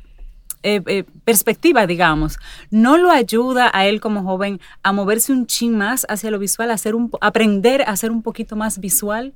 eh, 0.66 0.82
eh, 0.88 1.04
perspectiva, 1.26 1.86
digamos, 1.86 2.38
no 2.72 2.98
lo 2.98 3.12
ayuda 3.12 3.70
a 3.74 3.86
él 3.86 4.00
como 4.00 4.24
joven 4.24 4.62
a 4.82 4.94
moverse 4.94 5.34
un 5.34 5.46
chin 5.46 5.78
más 5.78 6.06
hacia 6.08 6.32
lo 6.32 6.40
visual, 6.40 6.72
a 6.72 6.76
hacer 6.76 6.96
un, 6.96 7.12
aprender 7.20 7.84
a 7.86 7.96
ser 7.98 8.12
un 8.12 8.22
poquito 8.22 8.56
más 8.56 8.80
visual? 8.80 9.34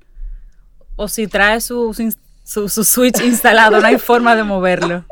O 0.96 1.10
si 1.10 1.28
trae 1.28 1.60
sus 1.60 1.98
su, 1.98 2.14
switch 2.48 3.22
instalado, 3.22 3.80
no 3.80 3.88
hay 3.88 3.98
forma 3.98 4.36
de 4.36 4.44
moverlo. 4.44 5.04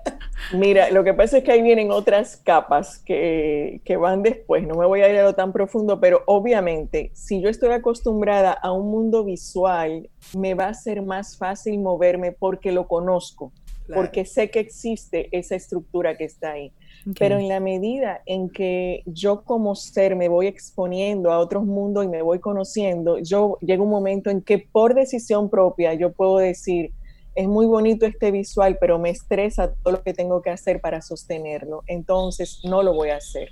Mira, 0.53 0.91
lo 0.91 1.03
que 1.03 1.13
pasa 1.13 1.39
es 1.39 1.43
que 1.43 1.51
ahí 1.51 1.61
vienen 1.61 1.91
otras 1.91 2.37
capas 2.37 2.99
que, 2.99 3.81
que, 3.83 3.97
van 3.97 4.21
después, 4.21 4.65
no 4.65 4.75
me 4.75 4.85
voy 4.85 5.01
a 5.01 5.09
ir 5.09 5.17
a 5.17 5.23
lo 5.23 5.33
tan 5.33 5.51
profundo, 5.51 5.99
pero 5.99 6.21
obviamente 6.27 7.09
si 7.13 7.41
yo 7.41 7.49
estoy 7.49 7.71
acostumbrada 7.71 8.51
a 8.51 8.71
un 8.71 8.91
mundo 8.91 9.23
visual, 9.23 10.09
me 10.37 10.53
va 10.53 10.67
a 10.67 10.73
ser 10.73 11.01
más 11.01 11.37
fácil 11.37 11.79
moverme 11.79 12.31
porque 12.31 12.71
lo 12.71 12.87
conozco, 12.87 13.51
porque 13.93 14.25
sé 14.25 14.51
que 14.51 14.59
existe 14.59 15.29
esa 15.31 15.55
estructura 15.55 16.15
que 16.15 16.25
está 16.25 16.51
ahí. 16.51 16.71
Pero 17.19 17.37
en 17.37 17.47
la 17.47 17.59
medida 17.59 18.21
en 18.25 18.49
que 18.49 19.03
yo 19.05 19.43
como 19.43 19.75
ser 19.75 20.15
me 20.15 20.27
voy 20.27 20.47
exponiendo 20.47 21.31
a 21.31 21.37
otros 21.37 21.63
mundos 21.63 22.03
y 22.03 22.07
me 22.07 22.23
voy 22.23 22.39
conociendo, 22.39 23.19
yo 23.19 23.59
llega 23.61 23.83
un 23.83 23.89
momento 23.89 24.31
en 24.31 24.41
que 24.41 24.57
por 24.57 24.95
decisión 24.95 25.49
propia 25.49 25.93
yo 25.93 26.11
puedo 26.13 26.37
decir, 26.37 26.91
es 27.35 27.47
muy 27.47 27.65
bonito 27.65 28.05
este 28.05 28.31
visual, 28.31 28.77
pero 28.79 28.97
me 28.97 29.09
estresa 29.09 29.73
todo 29.73 29.93
lo 29.93 30.03
que 30.03 30.13
tengo 30.13 30.41
que 30.41 30.49
hacer 30.49 30.81
para 30.81 31.01
sostenerlo. 31.01 31.83
Entonces, 31.87 32.61
no 32.63 32.81
lo 32.81 32.93
voy 32.93 33.09
a 33.09 33.17
hacer. 33.17 33.49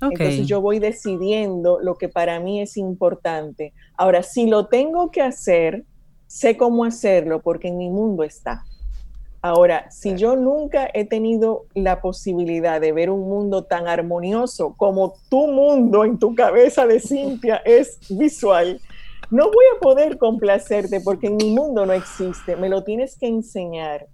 Entonces, 0.00 0.46
yo 0.46 0.62
voy 0.62 0.78
decidiendo 0.78 1.78
lo 1.80 1.96
que 1.96 2.08
para 2.08 2.40
mí 2.40 2.60
es 2.62 2.76
importante. 2.76 3.74
Ahora, 3.96 4.22
si 4.22 4.46
lo 4.46 4.66
tengo 4.66 5.10
que 5.10 5.20
hacer, 5.20 5.84
sé 6.26 6.56
cómo 6.56 6.84
hacerlo 6.84 7.42
porque 7.42 7.68
en 7.68 7.76
mi 7.76 7.90
mundo 7.90 8.22
está. 8.22 8.64
Ahora, 9.42 9.90
si 9.90 10.16
yo 10.16 10.36
nunca 10.36 10.88
he 10.92 11.06
tenido 11.06 11.64
la 11.74 12.02
posibilidad 12.02 12.80
de 12.80 12.92
ver 12.92 13.10
un 13.10 13.28
mundo 13.28 13.64
tan 13.64 13.88
armonioso 13.88 14.74
como 14.76 15.14
tu 15.30 15.46
mundo 15.46 16.04
en 16.04 16.18
tu 16.18 16.34
cabeza 16.34 16.86
de 16.86 17.00
Cintia 17.00 17.56
es 17.64 17.98
visual, 18.10 18.80
no 19.30 19.46
voy 19.46 19.64
a 19.76 19.80
poder 19.80 20.18
complacerte 20.18 21.00
porque 21.00 21.28
en 21.28 21.36
mi 21.36 21.50
mundo 21.50 21.86
no 21.86 21.92
existe, 21.92 22.56
me 22.56 22.68
lo 22.68 22.82
tienes 22.84 23.16
que 23.16 23.26
enseñar. 23.26 24.06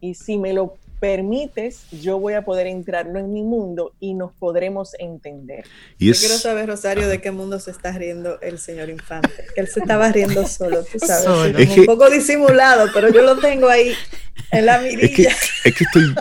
Y 0.00 0.14
si 0.14 0.38
me 0.38 0.52
lo 0.52 0.76
permites, 1.00 1.82
yo 1.90 2.18
voy 2.18 2.34
a 2.34 2.44
poder 2.44 2.66
entrarlo 2.66 3.18
en 3.18 3.32
mi 3.32 3.42
mundo 3.42 3.92
y 4.00 4.14
nos 4.14 4.32
podremos 4.32 4.94
entender. 4.98 5.64
Y 5.98 6.06
Yo 6.06 6.14
quiero 6.14 6.38
saber, 6.38 6.68
Rosario, 6.68 7.08
de 7.08 7.20
qué 7.20 7.30
mundo 7.30 7.58
se 7.60 7.72
está 7.72 7.92
riendo 7.92 8.40
el 8.40 8.58
señor 8.58 8.88
Infante. 8.88 9.28
Él 9.56 9.68
se 9.68 9.80
estaba 9.80 10.10
riendo 10.12 10.46
solo, 10.46 10.84
tú 10.84 10.98
sabes. 10.98 11.76
un 11.76 11.84
poco 11.84 12.08
disimulado, 12.08 12.88
pero 12.94 13.10
yo 13.10 13.22
lo 13.22 13.38
tengo 13.38 13.68
ahí 13.68 13.92
en 14.50 14.66
la 14.66 14.78
mirilla. 14.78 15.30
Es 15.64 15.74
que, 15.74 15.84
estoy, 15.84 16.14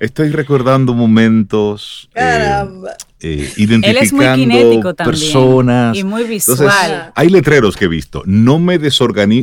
estoy 0.00 0.30
recordando 0.30 0.94
momentos. 0.94 2.08
Eh, 2.14 2.20
Caramba. 2.20 2.90
Eh, 3.20 3.50
identificando 3.56 4.94
personas. 4.94 5.96
Y 5.96 6.04
muy 6.04 6.24
visual. 6.24 7.12
hay 7.14 7.28
letreros 7.28 7.76
que 7.76 7.86
he 7.86 7.88
visto. 7.88 8.22
No 8.26 8.58
me, 8.58 8.78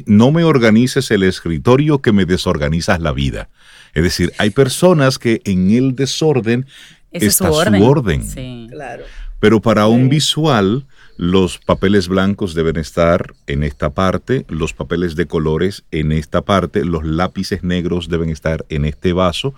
no 0.05 0.31
me 0.31 0.43
organices 0.43 1.11
el 1.11 1.23
escritorio 1.23 1.99
que 1.99 2.11
me 2.11 2.25
desorganizas 2.25 2.99
la 2.99 3.11
vida. 3.11 3.49
Es 3.93 4.03
decir, 4.03 4.31
hay 4.37 4.51
personas 4.51 5.19
que 5.19 5.41
en 5.45 5.71
el 5.71 5.95
desorden 5.95 6.65
está 7.11 7.51
su 7.51 7.83
orden. 7.83 8.23
Sí. 8.23 8.67
Claro. 8.71 9.03
Pero 9.39 9.61
para 9.61 9.87
un 9.87 10.07
visual, 10.07 10.85
los 11.17 11.57
papeles 11.57 12.07
blancos 12.07 12.53
deben 12.55 12.77
estar 12.77 13.33
en 13.45 13.63
esta 13.63 13.91
parte, 13.91 14.45
los 14.47 14.73
papeles 14.73 15.15
de 15.15 15.27
colores 15.27 15.83
en 15.91 16.11
esta 16.11 16.41
parte, 16.41 16.85
los 16.85 17.03
lápices 17.03 17.63
negros 17.63 18.09
deben 18.09 18.29
estar 18.29 18.65
en 18.69 18.85
este 18.85 19.13
vaso. 19.13 19.53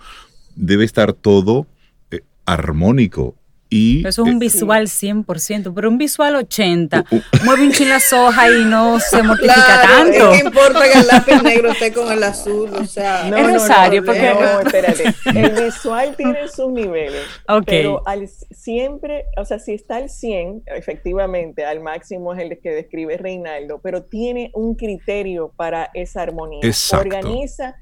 Debe 0.56 0.84
estar 0.84 1.12
todo 1.12 1.66
eh, 2.10 2.22
armónico, 2.44 3.36
eso 3.70 4.08
es 4.08 4.18
un 4.18 4.36
eh, 4.36 4.38
visual 4.38 4.86
100%, 4.86 5.72
pero 5.74 5.88
un 5.88 5.98
visual 5.98 6.36
80. 6.36 7.04
Mueve 7.44 7.62
un 7.64 7.72
chin 7.72 7.88
la 7.88 7.98
soja 7.98 8.48
y 8.50 8.64
no 8.64 9.00
se 9.00 9.22
mortifica 9.22 9.82
tanto. 9.82 10.30
¿Qué 10.30 10.38
importa 10.38 10.82
que 10.92 10.98
el 11.00 11.06
lápiz 11.06 11.42
negro 11.42 11.70
esté 11.70 11.92
con 11.92 12.12
el 12.12 12.22
azul? 12.22 12.70
O 12.72 12.84
sea, 12.84 13.28
no, 13.28 13.36
es 13.36 13.46
necesario, 13.48 14.04
porque 14.04 14.34
no, 14.34 14.60
espérate. 14.60 15.14
El 15.34 15.64
visual 15.64 16.14
tiene 16.16 16.48
sus 16.48 16.70
niveles. 16.70 17.22
Pero 17.66 18.02
al, 18.06 18.28
siempre, 18.28 19.24
o 19.36 19.44
sea, 19.44 19.58
si 19.58 19.74
está 19.74 19.96
al 19.96 20.10
100, 20.10 20.62
efectivamente, 20.66 21.64
al 21.64 21.80
máximo 21.80 22.34
es 22.34 22.42
el 22.42 22.58
que 22.60 22.70
describe 22.70 23.16
Reinaldo, 23.16 23.80
pero 23.82 24.04
tiene 24.04 24.50
un 24.54 24.76
criterio 24.76 25.52
para 25.56 25.90
esa 25.94 26.22
armonía. 26.22 26.60
Exacto. 26.62 27.08
Organiza 27.08 27.76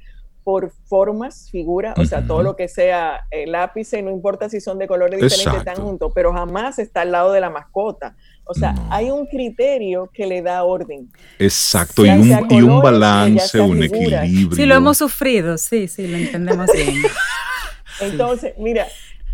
por 0.44 0.70
formas, 0.84 1.48
figuras, 1.50 1.98
o 1.98 2.04
sea, 2.04 2.26
todo 2.26 2.42
lo 2.42 2.54
que 2.54 2.68
sea 2.68 3.26
el 3.30 3.52
lápiz, 3.52 3.92
no 3.94 4.10
importa 4.10 4.50
si 4.50 4.60
son 4.60 4.78
de 4.78 4.86
colores 4.86 5.18
diferentes, 5.18 5.56
están 5.56 5.82
juntos, 5.82 6.12
pero 6.14 6.34
jamás 6.34 6.78
está 6.78 7.00
al 7.00 7.12
lado 7.12 7.32
de 7.32 7.40
la 7.40 7.48
mascota. 7.48 8.14
O 8.44 8.52
sea, 8.52 8.74
hay 8.90 9.10
un 9.10 9.24
criterio 9.24 10.10
que 10.12 10.26
le 10.26 10.42
da 10.42 10.62
orden. 10.64 11.10
Exacto, 11.38 12.04
y, 12.04 12.10
un, 12.10 12.82
balance, 12.82 13.58
un 13.58 13.82
equilibrio. 13.82 14.54
Sí, 14.54 14.66
lo 14.66 14.74
hemos 14.74 14.98
sufrido, 14.98 15.56
sí, 15.56 15.88
sí, 15.88 16.06
lo 16.06 16.18
entendemos 16.18 16.70
bien. 16.70 17.02
Entonces, 18.02 18.52
mira, 18.58 18.86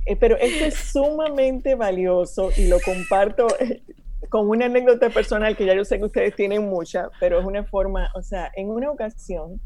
eh, 0.06 0.14
pero 0.14 0.36
esto 0.36 0.64
es 0.64 0.74
sumamente 0.74 1.74
valioso 1.74 2.50
y 2.56 2.68
lo 2.68 2.78
comparto 2.80 3.48
eh, 3.58 3.82
con 4.28 4.48
una 4.48 4.66
anécdota 4.66 5.10
personal 5.10 5.56
que 5.56 5.66
ya 5.66 5.74
yo 5.74 5.84
sé 5.84 5.98
que 5.98 6.04
ustedes 6.04 6.36
tienen 6.36 6.68
mucha, 6.68 7.08
pero 7.18 7.40
es 7.40 7.44
una 7.44 7.64
forma, 7.64 8.10
o 8.14 8.22
sea, 8.22 8.52
en 8.54 8.68
una 8.68 8.92
ocasión 8.92 9.60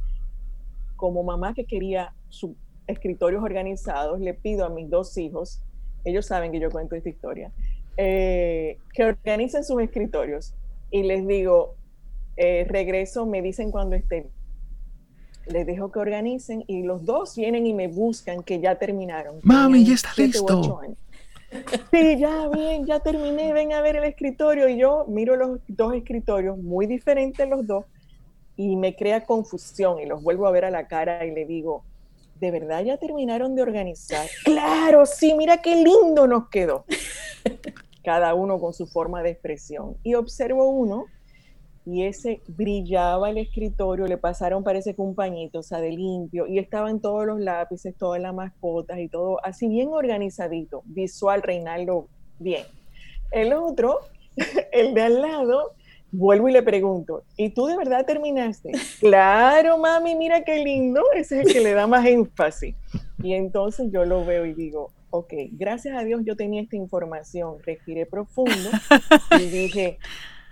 como 1.04 1.22
mamá 1.22 1.52
que 1.52 1.66
quería 1.66 2.14
sus 2.30 2.52
escritorios 2.86 3.42
organizados, 3.42 4.20
le 4.20 4.32
pido 4.32 4.64
a 4.64 4.70
mis 4.70 4.88
dos 4.88 5.18
hijos, 5.18 5.60
ellos 6.02 6.24
saben 6.24 6.50
que 6.50 6.58
yo 6.58 6.70
cuento 6.70 6.94
esta 6.94 7.10
historia, 7.10 7.52
eh, 7.98 8.78
que 8.94 9.04
organicen 9.04 9.64
sus 9.64 9.82
escritorios. 9.82 10.54
Y 10.90 11.02
les 11.02 11.26
digo, 11.26 11.74
eh, 12.38 12.64
regreso, 12.66 13.26
me 13.26 13.42
dicen 13.42 13.70
cuando 13.70 13.96
estén. 13.96 14.28
Les 15.46 15.66
dejo 15.66 15.92
que 15.92 15.98
organicen 15.98 16.64
y 16.68 16.84
los 16.84 17.04
dos 17.04 17.36
vienen 17.36 17.66
y 17.66 17.74
me 17.74 17.88
buscan 17.88 18.42
que 18.42 18.60
ya 18.60 18.76
terminaron. 18.76 19.40
Mami, 19.42 19.84
ya 19.84 19.92
está 19.92 20.08
listo. 20.16 20.80
Sí, 21.92 22.18
ya 22.18 22.48
bien, 22.48 22.86
ya 22.86 23.00
terminé, 23.00 23.52
ven 23.52 23.74
a 23.74 23.82
ver 23.82 23.96
el 23.96 24.04
escritorio. 24.04 24.70
Y 24.70 24.78
yo 24.78 25.04
miro 25.06 25.36
los 25.36 25.60
dos 25.68 25.92
escritorios, 25.92 26.56
muy 26.56 26.86
diferentes 26.86 27.46
los 27.46 27.66
dos, 27.66 27.84
y 28.56 28.76
me 28.76 28.94
crea 28.94 29.24
confusión 29.24 29.98
y 30.00 30.06
los 30.06 30.22
vuelvo 30.22 30.46
a 30.46 30.52
ver 30.52 30.64
a 30.64 30.70
la 30.70 30.86
cara 30.86 31.24
y 31.24 31.32
le 31.32 31.44
digo, 31.44 31.84
¿de 32.40 32.50
verdad 32.50 32.82
ya 32.82 32.96
terminaron 32.96 33.54
de 33.54 33.62
organizar? 33.62 34.26
claro, 34.44 35.06
sí, 35.06 35.34
mira 35.34 35.62
qué 35.62 35.76
lindo 35.76 36.26
nos 36.26 36.48
quedó. 36.48 36.84
Cada 38.04 38.34
uno 38.34 38.60
con 38.60 38.74
su 38.74 38.86
forma 38.86 39.22
de 39.22 39.30
expresión. 39.30 39.96
Y 40.02 40.14
observo 40.14 40.68
uno 40.68 41.06
y 41.86 42.04
ese 42.04 42.40
brillaba 42.48 43.28
el 43.28 43.38
escritorio, 43.38 44.06
le 44.06 44.16
pasaron 44.16 44.64
parece 44.64 44.94
que 44.94 45.02
un 45.02 45.14
pañito, 45.14 45.58
o 45.58 45.62
sea, 45.62 45.80
de 45.80 45.90
limpio, 45.90 46.46
y 46.46 46.58
estaban 46.58 47.00
todos 47.00 47.26
los 47.26 47.40
lápices, 47.40 47.94
todas 47.96 48.20
las 48.22 48.34
mascotas 48.34 48.98
y 48.98 49.08
todo 49.08 49.44
así 49.44 49.68
bien 49.68 49.88
organizadito, 49.88 50.82
visual, 50.86 51.42
Reinaldo, 51.42 52.08
bien. 52.38 52.64
El 53.30 53.52
otro, 53.52 54.00
el 54.72 54.94
de 54.94 55.02
al 55.02 55.20
lado, 55.20 55.72
vuelvo 56.14 56.48
y 56.48 56.52
le 56.52 56.62
pregunto, 56.62 57.24
¿y 57.36 57.50
tú 57.50 57.66
de 57.66 57.76
verdad 57.76 58.06
terminaste? 58.06 58.72
claro, 59.00 59.78
mami, 59.78 60.14
mira 60.14 60.44
qué 60.44 60.64
lindo, 60.64 61.02
ese 61.14 61.40
es 61.40 61.46
el 61.46 61.52
que 61.52 61.60
le 61.60 61.74
da 61.74 61.86
más 61.86 62.06
énfasis. 62.06 62.74
Y 63.22 63.34
entonces 63.34 63.90
yo 63.92 64.04
lo 64.04 64.24
veo 64.24 64.46
y 64.46 64.54
digo, 64.54 64.90
ok, 65.10 65.32
gracias 65.52 65.96
a 65.96 66.04
Dios 66.04 66.22
yo 66.24 66.36
tenía 66.36 66.62
esta 66.62 66.76
información, 66.76 67.56
respiré 67.64 68.06
profundo 68.06 68.70
y 69.38 69.44
dije, 69.50 69.98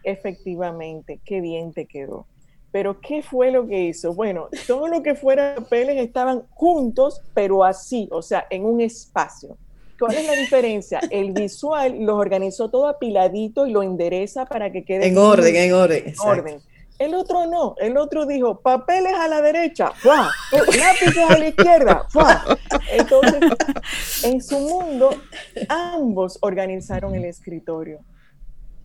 efectivamente, 0.04 1.20
qué 1.24 1.40
bien 1.40 1.72
te 1.72 1.86
quedó. 1.86 2.26
Pero 2.70 3.00
¿qué 3.00 3.22
fue 3.22 3.50
lo 3.50 3.66
que 3.66 3.84
hizo? 3.84 4.14
Bueno, 4.14 4.48
todo 4.66 4.88
lo 4.88 5.02
que 5.02 5.14
fuera 5.14 5.56
papeles 5.56 5.98
estaban 5.98 6.44
juntos, 6.50 7.20
pero 7.34 7.64
así, 7.64 8.08
o 8.10 8.22
sea, 8.22 8.46
en 8.48 8.64
un 8.64 8.80
espacio. 8.80 9.58
¿Cuál 9.98 10.14
es 10.16 10.26
la 10.26 10.32
diferencia? 10.34 11.00
El 11.10 11.32
visual 11.32 11.96
los 12.00 12.16
organizó 12.16 12.70
todo 12.70 12.88
apiladito 12.88 13.66
y 13.66 13.70
lo 13.72 13.82
endereza 13.82 14.46
para 14.46 14.72
que 14.72 14.84
quede 14.84 15.06
en 15.06 15.18
orden, 15.18 15.54
en 15.54 15.72
orden. 15.72 16.14
orden. 16.24 16.60
El 16.98 17.14
otro 17.14 17.46
no, 17.46 17.74
el 17.78 17.96
otro 17.96 18.26
dijo 18.26 18.60
papeles 18.60 19.14
a 19.14 19.26
la 19.26 19.42
derecha, 19.42 19.90
¡fua! 19.96 20.30
lápices 20.52 21.30
a 21.30 21.36
la 21.36 21.48
izquierda. 21.48 22.06
¡fua! 22.10 22.44
Entonces, 22.92 23.40
en 24.22 24.40
su 24.40 24.58
mundo, 24.60 25.10
ambos 25.68 26.38
organizaron 26.42 27.14
el 27.14 27.24
escritorio. 27.24 28.00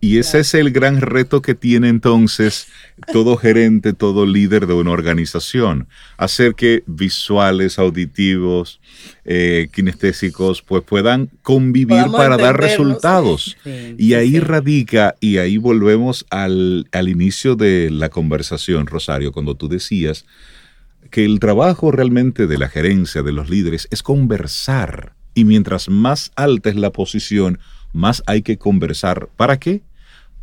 Y 0.00 0.18
ese 0.18 0.40
es 0.40 0.54
el 0.54 0.70
gran 0.70 1.00
reto 1.00 1.42
que 1.42 1.54
tiene 1.54 1.88
entonces 1.88 2.68
todo 3.12 3.36
gerente, 3.38 3.92
todo 3.92 4.26
líder 4.26 4.66
de 4.66 4.74
una 4.74 4.92
organización, 4.92 5.88
hacer 6.16 6.54
que 6.54 6.84
visuales, 6.86 7.78
auditivos, 7.78 8.80
eh, 9.24 9.68
kinestésicos, 9.72 10.62
pues 10.62 10.84
puedan 10.84 11.30
convivir 11.42 12.06
para 12.12 12.36
dar 12.36 12.60
resultados. 12.60 13.56
y 13.64 14.14
ahí 14.14 14.38
radica, 14.38 15.16
y 15.20 15.38
ahí 15.38 15.56
volvemos 15.56 16.26
al, 16.30 16.88
al 16.92 17.08
inicio 17.08 17.56
de 17.56 17.90
la 17.90 18.08
conversación, 18.08 18.86
Rosario, 18.86 19.32
cuando 19.32 19.56
tú 19.56 19.68
decías 19.68 20.24
que 21.10 21.24
el 21.24 21.40
trabajo 21.40 21.90
realmente 21.90 22.46
de 22.46 22.58
la 22.58 22.68
gerencia, 22.68 23.22
de 23.22 23.32
los 23.32 23.48
líderes, 23.50 23.88
es 23.90 24.02
conversar. 24.02 25.14
Y 25.34 25.44
mientras 25.44 25.88
más 25.88 26.32
alta 26.36 26.68
es 26.70 26.76
la 26.76 26.90
posición, 26.90 27.58
más 27.92 28.22
hay 28.26 28.42
que 28.42 28.58
conversar. 28.58 29.28
¿Para 29.36 29.58
qué? 29.58 29.82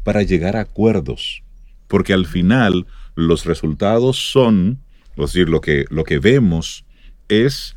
Para 0.05 0.23
llegar 0.23 0.55
a 0.55 0.61
acuerdos. 0.61 1.43
Porque 1.89 2.13
al 2.13 2.25
final 2.25 2.85
los 3.15 3.43
resultados 3.43 4.31
son, 4.31 4.79
es 5.17 5.33
decir, 5.33 5.49
lo 5.49 5.59
que, 5.59 5.83
lo 5.89 6.05
que 6.05 6.19
vemos 6.19 6.85
es 7.27 7.75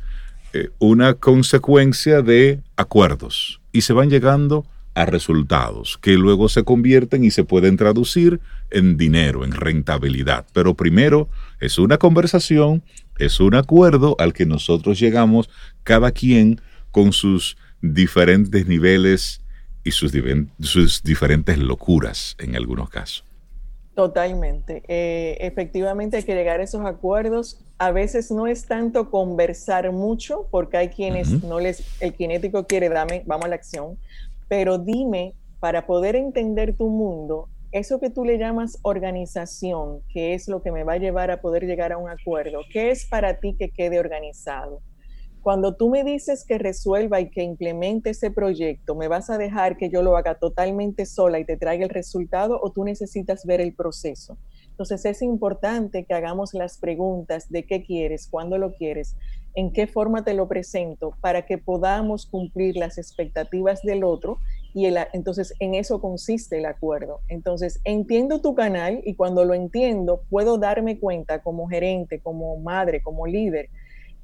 eh, 0.53 0.69
una 0.79 1.15
consecuencia 1.15 2.21
de 2.21 2.61
acuerdos 2.77 3.59
y 3.71 3.81
se 3.81 3.93
van 3.93 4.09
llegando 4.09 4.65
a 4.95 5.05
resultados 5.05 5.97
que 6.01 6.13
luego 6.13 6.49
se 6.49 6.63
convierten 6.63 7.23
y 7.23 7.31
se 7.31 7.43
pueden 7.43 7.77
traducir 7.77 8.39
en 8.69 8.97
dinero, 8.97 9.45
en 9.45 9.51
rentabilidad. 9.51 10.45
Pero 10.53 10.73
primero 10.73 11.29
es 11.59 11.77
una 11.77 11.97
conversación, 11.97 12.83
es 13.17 13.39
un 13.39 13.55
acuerdo 13.55 14.15
al 14.19 14.33
que 14.33 14.45
nosotros 14.45 14.99
llegamos, 14.99 15.49
cada 15.83 16.11
quien 16.11 16.61
con 16.91 17.13
sus 17.13 17.57
diferentes 17.81 18.67
niveles 18.67 19.41
y 19.83 19.91
sus, 19.91 20.13
sus 20.59 21.03
diferentes 21.03 21.57
locuras 21.57 22.35
en 22.39 22.55
algunos 22.55 22.89
casos. 22.89 23.23
Totalmente. 23.95 24.83
Eh, 24.87 25.37
efectivamente 25.41 26.17
hay 26.17 26.23
que 26.23 26.33
llegar 26.33 26.61
a 26.61 26.63
esos 26.63 26.85
acuerdos. 26.85 27.59
A 27.77 27.91
veces 27.91 28.31
no 28.31 28.47
es 28.47 28.65
tanto 28.65 29.09
conversar 29.11 29.91
mucho, 29.91 30.47
porque 30.51 30.77
hay 30.77 30.89
quienes 30.89 31.43
no 31.43 31.59
les, 31.59 31.83
el 32.01 32.13
kinético 32.13 32.65
quiere, 32.65 32.87
dame, 32.87 33.23
vamos 33.25 33.45
a 33.45 33.49
la 33.49 33.55
acción, 33.55 33.97
pero 34.47 34.77
dime, 34.77 35.33
para 35.59 35.85
poder 35.85 36.15
entender 36.15 36.77
tu 36.77 36.87
mundo, 36.87 37.49
eso 37.71 37.99
que 37.99 38.09
tú 38.09 38.25
le 38.25 38.37
llamas 38.37 38.79
organización, 38.81 39.99
que 40.11 40.33
es 40.33 40.47
lo 40.47 40.61
que 40.61 40.71
me 40.71 40.83
va 40.83 40.93
a 40.93 40.97
llevar 40.97 41.29
a 41.29 41.41
poder 41.41 41.65
llegar 41.65 41.91
a 41.91 41.97
un 41.97 42.09
acuerdo, 42.09 42.61
¿qué 42.71 42.91
es 42.91 43.05
para 43.05 43.39
ti 43.39 43.55
que 43.59 43.69
quede 43.69 43.99
organizado? 43.99 44.81
Cuando 45.41 45.73
tú 45.75 45.89
me 45.89 46.03
dices 46.03 46.43
que 46.45 46.57
resuelva 46.57 47.21
y 47.21 47.29
que 47.29 47.43
implemente 47.43 48.09
ese 48.09 48.29
proyecto, 48.29 48.93
¿me 48.95 49.07
vas 49.07 49.29
a 49.29 49.37
dejar 49.37 49.77
que 49.77 49.89
yo 49.89 50.03
lo 50.03 50.17
haga 50.17 50.35
totalmente 50.35 51.05
sola 51.05 51.39
y 51.39 51.45
te 51.45 51.55
traiga 51.55 51.85
el 51.85 51.89
resultado 51.89 52.59
o 52.61 52.71
tú 52.71 52.83
necesitas 52.83 53.45
ver 53.45 53.61
el 53.61 53.73
proceso? 53.73 54.37
Entonces 54.69 55.05
es 55.05 55.21
importante 55.21 56.03
que 56.03 56.13
hagamos 56.13 56.53
las 56.53 56.77
preguntas 56.77 57.49
de 57.49 57.65
qué 57.65 57.83
quieres, 57.83 58.27
cuándo 58.27 58.57
lo 58.57 58.73
quieres, 58.73 59.15
en 59.55 59.71
qué 59.71 59.87
forma 59.87 60.23
te 60.23 60.33
lo 60.33 60.47
presento, 60.47 61.13
para 61.21 61.45
que 61.45 61.57
podamos 61.57 62.25
cumplir 62.25 62.75
las 62.75 62.97
expectativas 62.97 63.81
del 63.81 64.03
otro 64.03 64.39
y 64.73 64.85
entonces 65.13 65.53
en 65.59 65.73
eso 65.73 65.99
consiste 65.99 66.59
el 66.59 66.65
acuerdo. 66.65 67.21
Entonces 67.27 67.79
entiendo 67.85 68.41
tu 68.41 68.55
canal 68.55 69.01
y 69.03 69.15
cuando 69.15 69.45
lo 69.45 69.53
entiendo 69.53 70.21
puedo 70.29 70.57
darme 70.57 70.99
cuenta 70.99 71.41
como 71.41 71.67
gerente, 71.67 72.19
como 72.19 72.57
madre, 72.57 73.01
como 73.01 73.25
líder, 73.25 73.69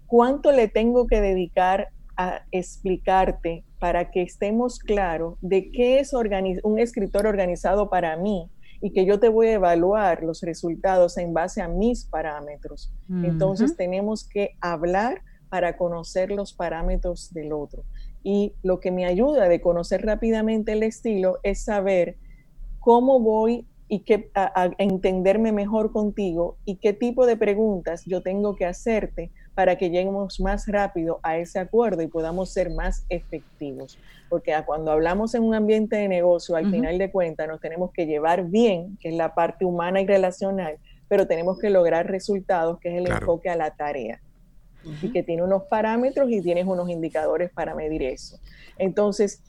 cuánto 0.07 0.51
le 0.51 0.67
tengo 0.67 1.07
que 1.07 1.21
dedicar 1.21 1.89
a 2.17 2.43
explicarte 2.51 3.63
para 3.79 4.09
que 4.11 4.21
estemos 4.21 4.79
claros 4.79 5.37
de 5.41 5.71
qué 5.71 5.99
es 5.99 6.13
un 6.13 6.79
escritor 6.79 7.27
organizado 7.27 7.89
para 7.89 8.15
mí 8.15 8.49
y 8.81 8.91
que 8.91 9.05
yo 9.05 9.19
te 9.19 9.29
voy 9.29 9.47
a 9.47 9.53
evaluar 9.53 10.23
los 10.23 10.41
resultados 10.41 11.17
en 11.17 11.33
base 11.33 11.61
a 11.61 11.67
mis 11.67 12.05
parámetros. 12.05 12.91
Entonces 13.09 13.75
tenemos 13.75 14.27
que 14.27 14.55
hablar 14.61 15.21
para 15.49 15.77
conocer 15.77 16.31
los 16.31 16.53
parámetros 16.53 17.33
del 17.33 17.53
otro. 17.53 17.83
Y 18.23 18.53
lo 18.63 18.79
que 18.79 18.91
me 18.91 19.05
ayuda 19.05 19.47
de 19.47 19.61
conocer 19.61 20.05
rápidamente 20.05 20.73
el 20.73 20.83
estilo 20.83 21.37
es 21.43 21.63
saber 21.63 22.17
cómo 22.79 23.19
voy 23.19 23.67
y 23.87 23.99
que, 23.99 24.31
a, 24.33 24.71
entenderme 24.77 25.51
mejor 25.51 25.91
contigo 25.91 26.57
y 26.65 26.77
qué 26.77 26.93
tipo 26.93 27.25
de 27.25 27.37
preguntas 27.37 28.03
yo 28.05 28.21
tengo 28.21 28.55
que 28.55 28.65
hacerte 28.65 29.31
para 29.55 29.77
que 29.77 29.89
lleguemos 29.89 30.39
más 30.41 30.67
rápido 30.67 31.19
a 31.23 31.37
ese 31.37 31.59
acuerdo 31.59 32.01
y 32.01 32.07
podamos 32.07 32.51
ser 32.51 32.69
más 32.69 33.05
efectivos. 33.09 33.97
Porque 34.29 34.53
cuando 34.65 34.91
hablamos 34.91 35.33
en 35.33 35.43
un 35.43 35.55
ambiente 35.55 35.95
de 35.95 36.09
negocio, 36.09 36.55
al 36.57 36.69
final 36.69 36.97
de 36.97 37.09
cuentas 37.09 37.47
nos 37.47 37.61
tenemos 37.61 37.91
que 37.91 38.05
llevar 38.05 38.45
bien, 38.45 38.97
que 38.99 39.09
es 39.09 39.15
la 39.15 39.33
parte 39.33 39.63
humana 39.63 40.01
y 40.01 40.05
relacional, 40.05 40.77
pero 41.07 41.25
tenemos 41.25 41.57
que 41.57 41.69
lograr 41.69 42.07
resultados, 42.07 42.79
que 42.79 42.89
es 42.89 42.97
el 42.97 43.11
enfoque 43.11 43.49
a 43.49 43.55
la 43.55 43.71
tarea 43.71 44.19
y 45.01 45.11
que 45.11 45.23
tiene 45.23 45.41
unos 45.41 45.63
parámetros 45.63 46.29
y 46.29 46.41
tienes 46.41 46.67
unos 46.67 46.89
indicadores 46.89 47.49
para 47.51 47.73
medir 47.73 48.03
eso. 48.03 48.37
Entonces, 48.77 49.41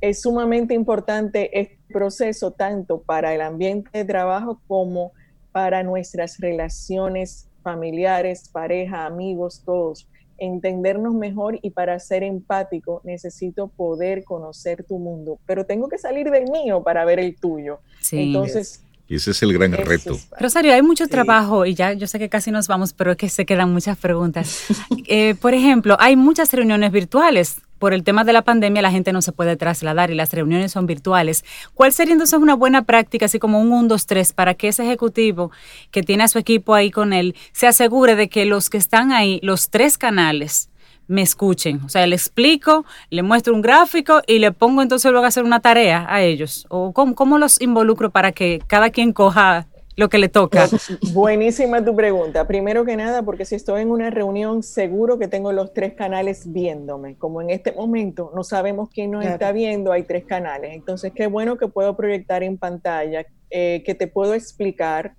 es 0.00 0.20
sumamente 0.20 0.74
importante 0.74 1.58
este 1.58 1.78
proceso 1.92 2.50
tanto 2.50 3.00
para 3.00 3.32
el 3.34 3.40
ambiente 3.40 3.90
de 3.92 4.04
trabajo 4.04 4.60
como 4.66 5.12
para 5.52 5.82
nuestras 5.82 6.38
relaciones 6.40 7.48
familiares, 7.62 8.48
pareja, 8.52 9.06
amigos, 9.06 9.62
todos. 9.64 10.08
Entendernos 10.38 11.14
mejor 11.14 11.58
y 11.62 11.70
para 11.70 11.98
ser 12.00 12.22
empático 12.22 13.00
necesito 13.04 13.68
poder 13.68 14.24
conocer 14.24 14.84
tu 14.84 14.98
mundo, 14.98 15.38
pero 15.46 15.64
tengo 15.64 15.88
que 15.88 15.98
salir 15.98 16.30
del 16.30 16.50
mío 16.50 16.82
para 16.82 17.04
ver 17.04 17.20
el 17.20 17.36
tuyo. 17.36 17.80
Entonces, 18.10 18.82
y 19.12 19.16
ese 19.16 19.32
es 19.32 19.42
el 19.42 19.52
gran 19.52 19.72
reto. 19.72 20.18
Rosario, 20.40 20.72
hay 20.72 20.80
mucho 20.80 21.06
trabajo 21.06 21.66
y 21.66 21.74
ya 21.74 21.92
yo 21.92 22.06
sé 22.06 22.18
que 22.18 22.30
casi 22.30 22.50
nos 22.50 22.66
vamos, 22.66 22.94
pero 22.94 23.10
es 23.10 23.18
que 23.18 23.28
se 23.28 23.44
quedan 23.44 23.70
muchas 23.70 23.98
preguntas. 23.98 24.64
Eh, 25.06 25.34
por 25.34 25.52
ejemplo, 25.52 25.96
hay 25.98 26.16
muchas 26.16 26.52
reuniones 26.52 26.90
virtuales. 26.90 27.60
Por 27.82 27.94
el 27.94 28.04
tema 28.04 28.22
de 28.22 28.32
la 28.32 28.42
pandemia 28.42 28.80
la 28.80 28.92
gente 28.92 29.12
no 29.12 29.22
se 29.22 29.32
puede 29.32 29.56
trasladar 29.56 30.12
y 30.12 30.14
las 30.14 30.32
reuniones 30.32 30.70
son 30.70 30.86
virtuales. 30.86 31.44
¿Cuál 31.74 31.92
sería 31.92 32.12
entonces 32.12 32.38
una 32.38 32.54
buena 32.54 32.84
práctica, 32.84 33.24
así 33.24 33.40
como 33.40 33.60
un 33.60 33.72
1, 33.72 33.88
2, 33.88 34.06
3, 34.06 34.32
para 34.34 34.54
que 34.54 34.68
ese 34.68 34.84
ejecutivo 34.84 35.50
que 35.90 36.04
tiene 36.04 36.22
a 36.22 36.28
su 36.28 36.38
equipo 36.38 36.74
ahí 36.74 36.92
con 36.92 37.12
él 37.12 37.34
se 37.50 37.66
asegure 37.66 38.14
de 38.14 38.28
que 38.28 38.44
los 38.46 38.70
que 38.70 38.78
están 38.78 39.10
ahí, 39.10 39.40
los 39.42 39.68
tres 39.68 39.98
canales, 39.98 40.70
me 41.08 41.22
escuchen. 41.22 41.80
O 41.84 41.88
sea, 41.88 42.06
le 42.06 42.14
explico, 42.14 42.84
le 43.10 43.24
muestro 43.24 43.52
un 43.52 43.62
gráfico 43.62 44.22
y 44.28 44.38
le 44.38 44.52
pongo 44.52 44.80
entonces 44.80 45.10
luego 45.10 45.24
a 45.24 45.28
hacer 45.28 45.42
una 45.42 45.58
tarea 45.58 46.06
a 46.08 46.22
ellos. 46.22 46.66
¿O 46.68 46.92
cómo, 46.92 47.36
los 47.36 47.60
involucro 47.60 48.10
para 48.10 48.30
que 48.30 48.62
cada 48.68 48.90
quien 48.90 49.12
coja 49.12 49.66
lo 49.96 50.08
que 50.08 50.18
le 50.18 50.28
toca? 50.28 50.68
Buenísima 51.12 51.84
tu 51.84 51.94
pregunta. 51.94 52.46
Primero 52.46 52.84
que 52.84 52.96
nada, 52.96 53.22
porque 53.22 53.44
si 53.44 53.54
estoy 53.54 53.82
en 53.82 53.90
una 53.90 54.10
reunión, 54.10 54.62
seguro 54.62 55.18
que 55.18 55.28
tengo 55.28 55.52
los 55.52 55.72
tres 55.72 55.94
canales 55.94 56.52
viéndome. 56.52 57.16
Como 57.16 57.42
en 57.42 57.50
este 57.50 57.72
momento 57.72 58.32
no 58.34 58.44
sabemos 58.44 58.88
quién 58.90 59.10
nos 59.10 59.24
está 59.24 59.52
viendo, 59.52 59.92
hay 59.92 60.04
tres 60.04 60.24
canales. 60.24 60.72
Entonces, 60.74 61.12
qué 61.14 61.26
bueno 61.26 61.56
que 61.56 61.68
puedo 61.68 61.96
proyectar 61.96 62.42
en 62.42 62.58
pantalla, 62.58 63.26
eh, 63.50 63.82
que 63.84 63.94
te 63.94 64.06
puedo 64.06 64.34
explicar 64.34 65.14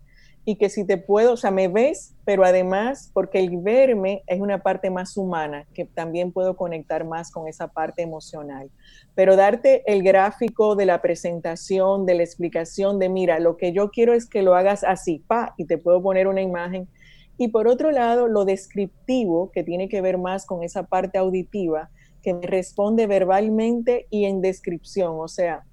y 0.45 0.58
que 0.58 0.69
si 0.69 0.86
te 0.86 0.97
puedo, 0.97 1.34
o 1.34 1.38
sea, 1.38 1.51
me 1.51 1.69
ves, 1.69 2.15
pero 2.25 2.43
además, 2.43 3.10
porque 3.13 3.39
el 3.39 3.58
verme 3.60 4.23
es 4.27 4.41
una 4.41 4.62
parte 4.62 4.89
más 4.89 5.15
humana, 5.15 5.65
que 5.73 5.86
también 5.86 6.34
puedo 6.34 6.58
conectar 6.58 7.06
más 7.06 7.32
con 7.32 7.47
esa 7.47 7.69
parte 7.69 8.01
emocional. 8.01 8.69
Pero 9.15 9.38
darte 9.38 9.84
el 9.86 10.03
gráfico 10.03 10.75
de 10.75 10.86
la 10.86 11.01
presentación, 11.01 12.06
de 12.06 12.15
la 12.15 12.23
explicación, 12.23 12.99
de 12.99 13.08
mira, 13.08 13.39
lo 13.39 13.56
que 13.56 13.71
yo 13.71 13.89
quiero 13.89 14.13
es 14.13 14.27
que 14.27 14.41
lo 14.41 14.56
hagas 14.56 14.84
así, 14.84 15.23
pa, 15.25 15.53
y 15.58 15.65
te 15.65 15.77
puedo 15.77 16.01
poner 16.01 16.27
una 16.27 16.41
imagen. 16.41 16.89
Y 17.38 17.47
por 17.47 17.67
otro 17.67 17.91
lado, 17.91 18.27
lo 18.27 18.43
descriptivo, 18.43 19.49
que 19.51 19.63
tiene 19.63 19.88
que 19.88 20.01
ver 20.01 20.17
más 20.17 20.45
con 20.45 20.63
esa 20.63 20.84
parte 20.84 21.17
auditiva, 21.17 21.89
que 22.21 22.34
me 22.34 22.47
responde 22.47 23.08
verbalmente 23.08 24.08
y 24.10 24.25
en 24.25 24.41
descripción, 24.41 25.15
o 25.19 25.27
sea, 25.27 25.63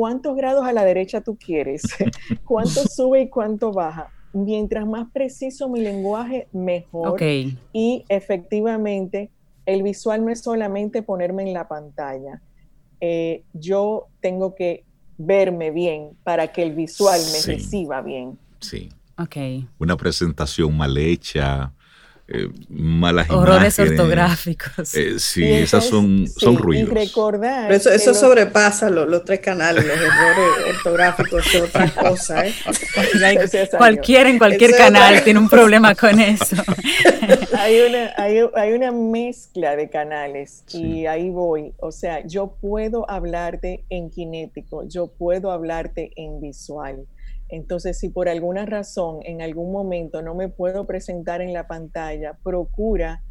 cuántos 0.00 0.34
grados 0.34 0.64
a 0.64 0.72
la 0.72 0.82
derecha 0.82 1.20
tú 1.20 1.36
quieres, 1.36 1.82
cuánto 2.46 2.88
sube 2.88 3.20
y 3.20 3.28
cuánto 3.28 3.70
baja. 3.70 4.10
Mientras 4.32 4.86
más 4.86 5.08
preciso 5.12 5.68
mi 5.68 5.80
lenguaje, 5.80 6.48
mejor. 6.54 7.20
Y 7.74 8.06
efectivamente, 8.08 9.30
el 9.66 9.82
visual 9.82 10.24
no 10.24 10.30
es 10.32 10.40
solamente 10.40 11.02
ponerme 11.02 11.42
en 11.42 11.52
la 11.52 11.68
pantalla. 11.68 12.40
Eh, 13.02 13.42
yo 13.52 14.06
tengo 14.20 14.54
que 14.54 14.84
verme 15.18 15.70
bien 15.70 16.16
para 16.24 16.50
que 16.50 16.62
el 16.62 16.72
visual 16.72 17.20
me 17.34 17.52
reciba 17.52 18.00
bien. 18.00 18.38
Sí. 18.60 18.88
Ok. 19.18 19.36
Una 19.78 19.98
presentación 19.98 20.74
mal 20.78 20.96
hecha, 20.96 21.74
eh, 22.32 22.48
malas 22.68 23.28
Horrores 23.28 23.76
ortográficos. 23.80 24.94
Eh, 24.94 25.18
sí, 25.18 25.44
esas 25.44 25.84
son, 25.84 26.28
son 26.28 26.56
ruidos. 26.56 26.90
Y 26.90 26.94
recordar. 26.94 27.72
eso, 27.72 27.90
eso 27.90 28.14
sobrepasa 28.14 28.88
los 28.88 29.24
tres 29.24 29.40
canales, 29.40 29.84
los 29.84 29.96
errores 29.96 30.76
ortográficos, 30.76 31.54
es 31.54 31.62
otra 31.62 31.90
cosa. 31.90 32.46
¿eh? 32.46 32.54
Cualquiera 33.76 34.30
en 34.30 34.38
cualquier 34.38 34.76
canal 34.76 35.24
tiene 35.24 35.40
un 35.40 35.48
problema 35.48 35.96
con 35.96 36.20
eso. 36.20 36.56
hay, 37.58 37.80
una, 37.80 38.12
hay, 38.16 38.38
hay, 38.54 38.72
una 38.74 38.92
mezcla 38.92 39.74
de 39.74 39.90
canales 39.90 40.62
y 40.72 41.06
ahí 41.06 41.30
voy. 41.30 41.72
O 41.78 41.90
sea, 41.90 42.24
yo 42.24 42.54
puedo 42.60 43.10
hablarte 43.10 43.84
en 43.90 44.08
kinético, 44.08 44.86
yo 44.86 45.08
puedo 45.08 45.50
hablarte 45.50 46.12
en 46.14 46.40
visual 46.40 47.06
entonces, 47.50 47.98
si 47.98 48.08
por 48.08 48.28
alguna 48.28 48.66
razón 48.66 49.18
en 49.24 49.42
algún 49.42 49.72
momento 49.72 50.22
no 50.22 50.34
me 50.34 50.48
puedo 50.48 50.86
presentar 50.86 51.40
en 51.40 51.52
la 51.52 51.66
pantalla, 51.66 52.38
procura 52.42 53.22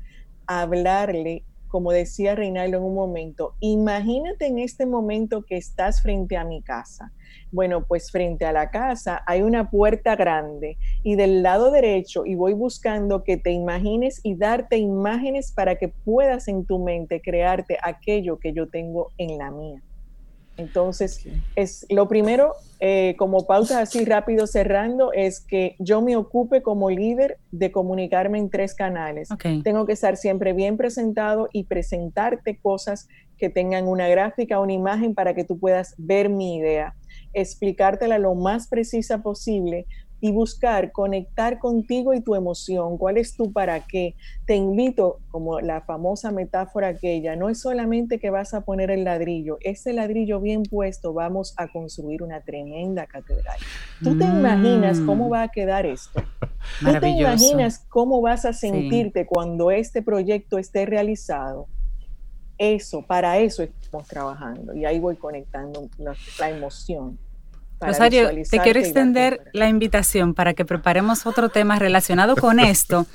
hablarle, 0.46 1.44
como 1.68 1.92
decía 1.92 2.36
Reinaldo 2.36 2.78
en 2.78 2.84
un 2.84 2.96
momento, 2.96 3.54
imagínate 3.60 4.48
en 4.48 4.60
este 4.60 4.86
momento 4.86 5.44
que 5.44 5.58
estás 5.58 6.02
frente 6.02 6.36
a 6.36 6.44
mi 6.44 6.62
casa. 6.62 7.12
Bueno, 7.52 7.86
pues 7.86 8.12
frente 8.12 8.46
a 8.46 8.52
la 8.52 8.72
casa 8.72 9.22
hay 9.26 9.42
una 9.42 9.70
puerta 9.70 10.16
grande 10.16 10.78
y 11.04 11.16
del 11.16 11.44
lado 11.44 11.72
derecho 11.72 12.26
y 12.26 12.36
voy 12.36 12.54
buscando 12.54 13.24
que 13.24 13.38
te 13.38 13.52
imagines 13.52 14.20
y 14.24 14.36
darte 14.36 14.78
imágenes 14.78 15.52
para 15.52 15.76
que 15.76 15.88
puedas 15.90 16.48
en 16.48 16.66
tu 16.66 16.80
mente 16.80 17.22
crearte 17.22 17.78
aquello 17.82 18.40
que 18.40 18.54
yo 18.54 18.68
tengo 18.68 19.10
en 19.18 19.38
la 19.38 19.52
mía. 19.52 19.82
Entonces, 20.60 21.26
es 21.56 21.86
lo 21.90 22.10
primero, 22.10 22.54
eh, 22.82 23.16
como 23.18 23.48
pausa 23.48 23.80
así 23.80 24.04
rápido 24.04 24.46
cerrando, 24.46 25.14
es 25.14 25.40
que 25.40 25.78
yo 25.80 26.02
me 26.02 26.18
ocupe 26.18 26.62
como 26.62 26.90
líder 26.90 27.38
de 27.52 27.72
comunicarme 27.72 28.40
en 28.40 28.50
tres 28.50 28.76
canales. 28.76 29.30
Tengo 29.64 29.86
que 29.86 29.94
estar 29.94 30.18
siempre 30.18 30.52
bien 30.52 30.76
presentado 30.76 31.48
y 31.54 31.64
presentarte 31.64 32.60
cosas 32.60 33.08
que 33.38 33.50
tengan 33.50 33.88
una 33.88 34.10
gráfica, 34.10 34.60
una 34.60 34.74
imagen 34.74 35.16
para 35.16 35.34
que 35.34 35.46
tú 35.46 35.58
puedas 35.58 35.96
ver 35.98 36.28
mi 36.28 36.58
idea, 36.58 36.94
explicártela 37.32 38.20
lo 38.20 38.36
más 38.36 38.68
precisa 38.68 39.20
posible 39.20 39.86
y 40.22 40.32
buscar 40.32 40.92
conectar 40.92 41.60
contigo 41.60 42.14
y 42.14 42.22
tu 42.22 42.36
emoción, 42.36 42.98
cuál 42.98 43.18
es 43.18 43.36
tu 43.36 43.52
para 43.52 43.80
qué. 43.82 44.16
Te 44.46 44.56
invito, 44.56 45.20
como 45.30 45.60
la 45.62 45.82
famosa 45.82 46.32
metáfora 46.32 46.90
aquella, 46.90 47.36
no 47.36 47.50
es 47.50 47.62
solamente 47.62 48.20
que 48.20 48.30
vas 48.30 48.54
a 48.54 48.62
poner 48.62 48.92
el 48.92 49.04
ladrillo, 49.04 49.58
ese 49.62 49.94
ladrillo 49.94 50.40
bien 50.42 50.64
puesto 50.64 51.14
vamos 51.14 51.54
a 51.58 51.68
construir 51.68 52.24
una 52.24 52.42
tremenda 52.42 53.06
catedral. 53.06 53.58
¿Tú 54.04 54.18
te 54.18 54.26
imaginas 54.26 55.00
cómo 55.00 55.28
mm. 55.28 55.32
va 55.32 55.44
a 55.44 55.48
quedar 55.50 55.86
esto? 55.86 56.22
¿Tú 56.80 57.00
te 57.00 57.10
imaginas 57.10 57.86
cómo 57.90 58.22
vas 58.22 58.46
a 58.46 58.54
sentirte 58.54 59.26
cuando 59.26 59.72
este 59.72 60.02
proyecto 60.02 60.58
esté 60.58 60.86
realizado? 60.86 61.68
Eso, 62.58 63.06
para 63.06 63.38
eso 63.38 63.64
estamos 63.64 64.06
trabajando 64.08 64.74
y 64.76 64.84
ahí 64.84 65.00
voy 65.00 65.16
conectando 65.16 65.88
la 65.98 66.50
emoción. 66.50 67.18
Rosario, 67.82 68.30
te 68.50 68.60
quiero 68.60 68.80
extender 68.80 69.42
la 69.54 69.70
invitación 69.70 70.34
para 70.34 70.54
que 70.54 70.66
preparemos 70.66 71.26
otro 71.26 71.50
tema 71.50 71.80
relacionado 71.80 72.36
con 72.36 72.60
esto, 72.60 73.06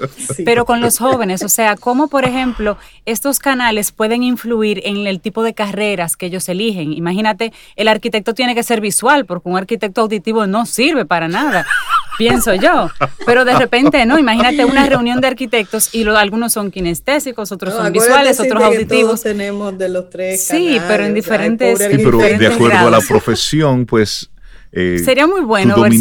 pero 0.45 0.65
con 0.65 0.81
los 0.81 0.99
jóvenes, 0.99 1.43
o 1.43 1.49
sea, 1.49 1.77
cómo, 1.77 2.09
por 2.09 2.25
ejemplo, 2.25 2.79
estos 3.05 3.39
canales 3.39 3.93
pueden 3.93 4.23
influir 4.23 4.81
en 4.85 5.07
el 5.07 5.21
tipo 5.21 5.43
de 5.43 5.55
carreras 5.55 6.17
que 6.17 6.27
ellos 6.27 6.49
eligen. 6.49 6.93
Imagínate, 6.93 7.53
el 7.77 7.89
arquitecto 7.89 8.35
tiene 8.35 8.55
que 8.55 8.63
ser 8.63 8.81
visual, 8.81 9.27
porque 9.27 9.49
un 9.49 9.57
arquitecto 9.57 10.01
auditivo 10.01 10.47
no 10.47 10.67
sirve 10.67 11.05
para 11.05 11.29
nada 11.29 11.67
pienso 12.19 12.55
yo. 12.55 12.91
Pero 13.27 13.45
de 13.45 13.55
repente, 13.55 14.07
¿no? 14.07 14.19
Imagínate 14.19 14.65
una 14.65 14.87
reunión 14.87 15.21
de 15.21 15.27
arquitectos 15.27 15.95
y 15.95 16.07
algunos 16.07 16.53
son 16.53 16.71
kinestésicos, 16.71 17.53
otros 17.53 17.75
son 17.75 17.93
visuales, 17.93 18.41
otros 18.41 18.63
auditivos. 18.63 19.23
tenemos 19.23 19.77
de 19.77 19.89
los 19.89 20.11
tres. 20.11 20.45
Sí, 20.45 20.81
pero 20.89 21.05
en 21.05 21.15
diferentes. 21.15 21.79
Sí, 21.79 21.99
pero 21.99 22.19
de 22.19 22.47
acuerdo 22.47 22.89
a 22.89 22.91
la 22.91 23.01
profesión, 23.01 23.87
pues 23.87 24.31
eh, 24.77 24.99
Sería 25.05 25.27
muy 25.29 25.43
bueno 25.43 25.81
ver 25.81 25.93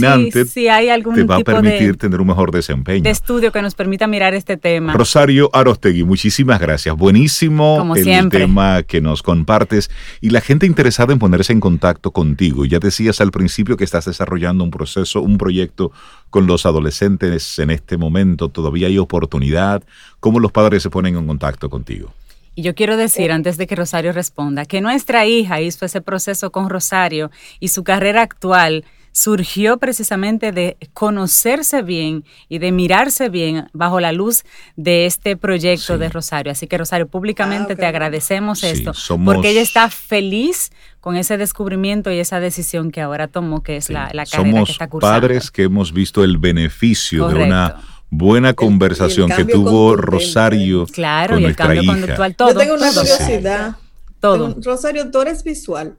si, 0.47 0.67
hay 0.67 0.89
algún 0.89 1.13
te 1.13 1.23
va 1.23 1.36
a 1.36 1.39
permitir 1.41 1.95
tener 1.95 2.19
un 2.19 2.27
mejor 2.27 2.51
desempeño. 2.51 3.03
De 3.03 3.12
estudio 3.12 3.51
que 3.51 3.62
nos 3.62 3.75
permita 3.75 4.07
mirar 4.07 4.33
este 4.33 4.57
tema. 4.57 4.93
Rosario 4.93 5.51
Arostegui, 5.53 6.03
muchísimas 6.03 6.59
gracias. 6.59 6.95
Buenísimo 6.95 7.93
el 7.95 8.29
tema 8.29 8.81
que 8.81 8.99
nos 8.99 9.21
compartes 9.21 9.91
y 10.21 10.31
la 10.31 10.41
gente 10.41 10.65
interesada 10.65 11.13
en 11.13 11.19
ponerse 11.19 11.53
en 11.53 11.59
contacto 11.59 12.12
contigo. 12.12 12.65
Ya 12.65 12.79
decías 12.79 13.21
al 13.21 13.29
principio 13.29 13.77
que 13.77 13.83
estás 13.83 14.05
desarrollando 14.05 14.63
un 14.63 14.71
proceso, 14.71 15.21
un 15.21 15.38
proyecto 15.38 15.91
con 16.31 16.47
los 16.47 16.65
adolescentes 16.65 17.59
en 17.59 17.69
este 17.69 17.97
momento. 17.97 18.49
Todavía 18.49 18.88
hay 18.88 18.97
oportunidad. 18.97 19.83
¿Cómo 20.19 20.39
los 20.39 20.51
padres 20.51 20.81
se 20.81 20.89
ponen 20.89 21.15
en 21.15 21.27
contacto 21.27 21.69
contigo? 21.69 22.12
Y 22.55 22.61
yo 22.61 22.75
quiero 22.75 22.97
decir, 22.97 23.31
antes 23.31 23.57
de 23.57 23.67
que 23.67 23.75
Rosario 23.75 24.11
responda, 24.11 24.65
que 24.65 24.81
nuestra 24.81 25.25
hija 25.25 25.61
hizo 25.61 25.85
ese 25.85 26.01
proceso 26.01 26.51
con 26.51 26.69
Rosario 26.69 27.31
y 27.59 27.69
su 27.69 27.83
carrera 27.83 28.21
actual 28.21 28.85
surgió 29.13 29.77
precisamente 29.77 30.51
de 30.51 30.75
conocerse 30.93 31.83
bien 31.83 32.25
y 32.49 32.57
de 32.57 32.71
mirarse 32.71 33.29
bien 33.29 33.69
bajo 33.71 33.99
la 33.99 34.11
luz 34.11 34.43
de 34.75 35.05
este 35.05 35.37
proyecto 35.37 35.97
de 35.99 36.09
Rosario. 36.09 36.51
Así 36.51 36.67
que 36.67 36.77
Rosario, 36.77 37.07
públicamente 37.07 37.73
ah, 37.73 37.75
te 37.75 37.85
agradecemos 37.85 38.63
esto, 38.63 38.91
porque 39.23 39.51
ella 39.51 39.61
está 39.61 39.89
feliz 39.89 40.71
con 40.99 41.15
ese 41.15 41.37
descubrimiento 41.37 42.11
y 42.11 42.17
esa 42.17 42.39
decisión 42.39 42.91
que 42.91 43.01
ahora 43.01 43.27
tomó, 43.27 43.61
que 43.61 43.77
es 43.77 43.89
la, 43.89 44.09
la, 44.13 44.25
carrera 44.25 44.63
que 44.63 44.71
está 44.71 44.89
cursando. 44.89 45.21
padres 45.21 45.51
que 45.51 45.63
hemos 45.63 45.93
visto 45.93 46.23
el 46.23 46.39
beneficio 46.39 47.27
de 47.27 47.43
una 47.43 47.81
buena 48.17 48.54
conversación 48.54 49.30
que 49.30 49.45
tuvo 49.45 49.95
Rosario 49.95 50.86
claro, 50.88 51.39
y 51.39 51.45
el 51.45 51.56
cambio 51.56 51.86
conductual, 51.86 52.36
todo. 52.36 52.52
Yo 52.52 52.58
tengo 52.60 52.76
una 52.76 52.93
curiosidad. 52.93 53.76
Todo. 54.19 54.56
Rosario, 54.62 55.12
tú 55.12 55.21
eres 55.21 55.43
visual. 55.43 55.97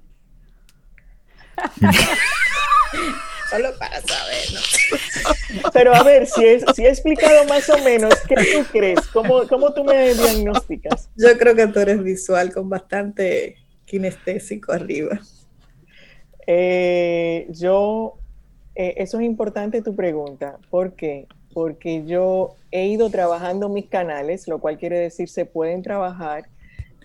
Solo 3.50 3.68
para 3.78 4.00
saber, 4.00 4.44
Pero 5.72 5.94
a 5.94 6.02
ver, 6.02 6.26
si, 6.26 6.44
es, 6.44 6.64
si 6.74 6.84
he 6.84 6.88
explicado 6.88 7.44
más 7.44 7.68
o 7.68 7.78
menos, 7.84 8.14
¿qué 8.26 8.34
tú 8.34 8.64
crees? 8.72 9.00
¿Cómo, 9.12 9.46
¿Cómo 9.46 9.72
tú 9.72 9.84
me 9.84 10.14
diagnosticas? 10.14 11.10
Yo 11.16 11.36
creo 11.38 11.54
que 11.54 11.66
tú 11.68 11.78
eres 11.80 12.02
visual 12.02 12.52
con 12.52 12.68
bastante 12.68 13.56
kinestésico 13.84 14.72
arriba. 14.72 15.20
Eh, 16.46 17.46
yo, 17.50 18.14
eh, 18.74 18.94
eso 18.96 19.20
es 19.20 19.26
importante 19.26 19.82
tu 19.82 19.94
pregunta. 19.94 20.58
¿Por 20.70 20.94
qué? 20.94 21.26
Porque 21.54 22.04
yo 22.04 22.56
he 22.72 22.88
ido 22.88 23.08
trabajando 23.08 23.68
mis 23.68 23.86
canales, 23.86 24.48
lo 24.48 24.58
cual 24.58 24.76
quiere 24.76 24.98
decir 24.98 25.28
se 25.28 25.46
pueden 25.46 25.82
trabajar. 25.82 26.46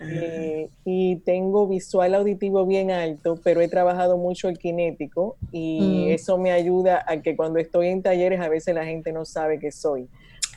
Eh, 0.02 0.70
y 0.84 1.16
tengo 1.16 1.68
visual 1.68 2.14
auditivo 2.14 2.64
bien 2.64 2.90
alto, 2.90 3.38
pero 3.44 3.60
he 3.60 3.68
trabajado 3.68 4.16
mucho 4.16 4.48
el 4.48 4.58
kinético 4.58 5.36
y 5.52 6.06
mm. 6.06 6.12
eso 6.12 6.38
me 6.38 6.52
ayuda 6.52 7.04
a 7.06 7.20
que 7.20 7.36
cuando 7.36 7.58
estoy 7.58 7.88
en 7.88 8.02
talleres 8.02 8.40
a 8.40 8.48
veces 8.48 8.74
la 8.74 8.86
gente 8.86 9.12
no 9.12 9.26
sabe 9.26 9.58
que 9.58 9.70
soy. 9.70 10.08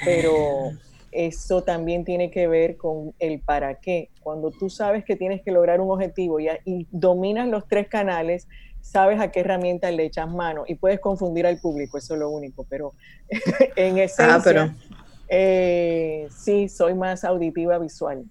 Pero 0.05 0.71
eso 1.11 1.61
también 1.61 2.05
tiene 2.05 2.31
que 2.31 2.47
ver 2.47 2.77
con 2.77 3.13
el 3.19 3.39
para 3.39 3.75
qué. 3.75 4.09
Cuando 4.21 4.49
tú 4.49 4.69
sabes 4.69 5.03
que 5.03 5.17
tienes 5.17 5.41
que 5.41 5.51
lograr 5.51 5.81
un 5.81 5.91
objetivo 5.91 6.39
y, 6.39 6.47
y 6.65 6.87
dominas 6.89 7.49
los 7.49 7.67
tres 7.67 7.89
canales, 7.89 8.47
sabes 8.83 9.19
a 9.19 9.31
qué 9.31 9.39
herramienta 9.39 9.89
le 9.89 10.05
echas 10.05 10.29
mano 10.29 10.65
y 10.67 10.75
puedes 10.75 10.99
confundir 10.99 11.47
al 11.47 11.57
público, 11.57 11.97
eso 11.97 12.13
es 12.13 12.19
lo 12.19 12.29
único, 12.29 12.65
pero 12.69 12.93
en 13.75 13.97
esencia, 13.97 14.35
ah, 14.35 14.41
pero... 14.43 14.73
Eh, 15.35 16.27
sí, 16.29 16.69
soy 16.69 16.93
más 16.93 17.23
auditiva 17.23 17.79
visual. 17.79 18.23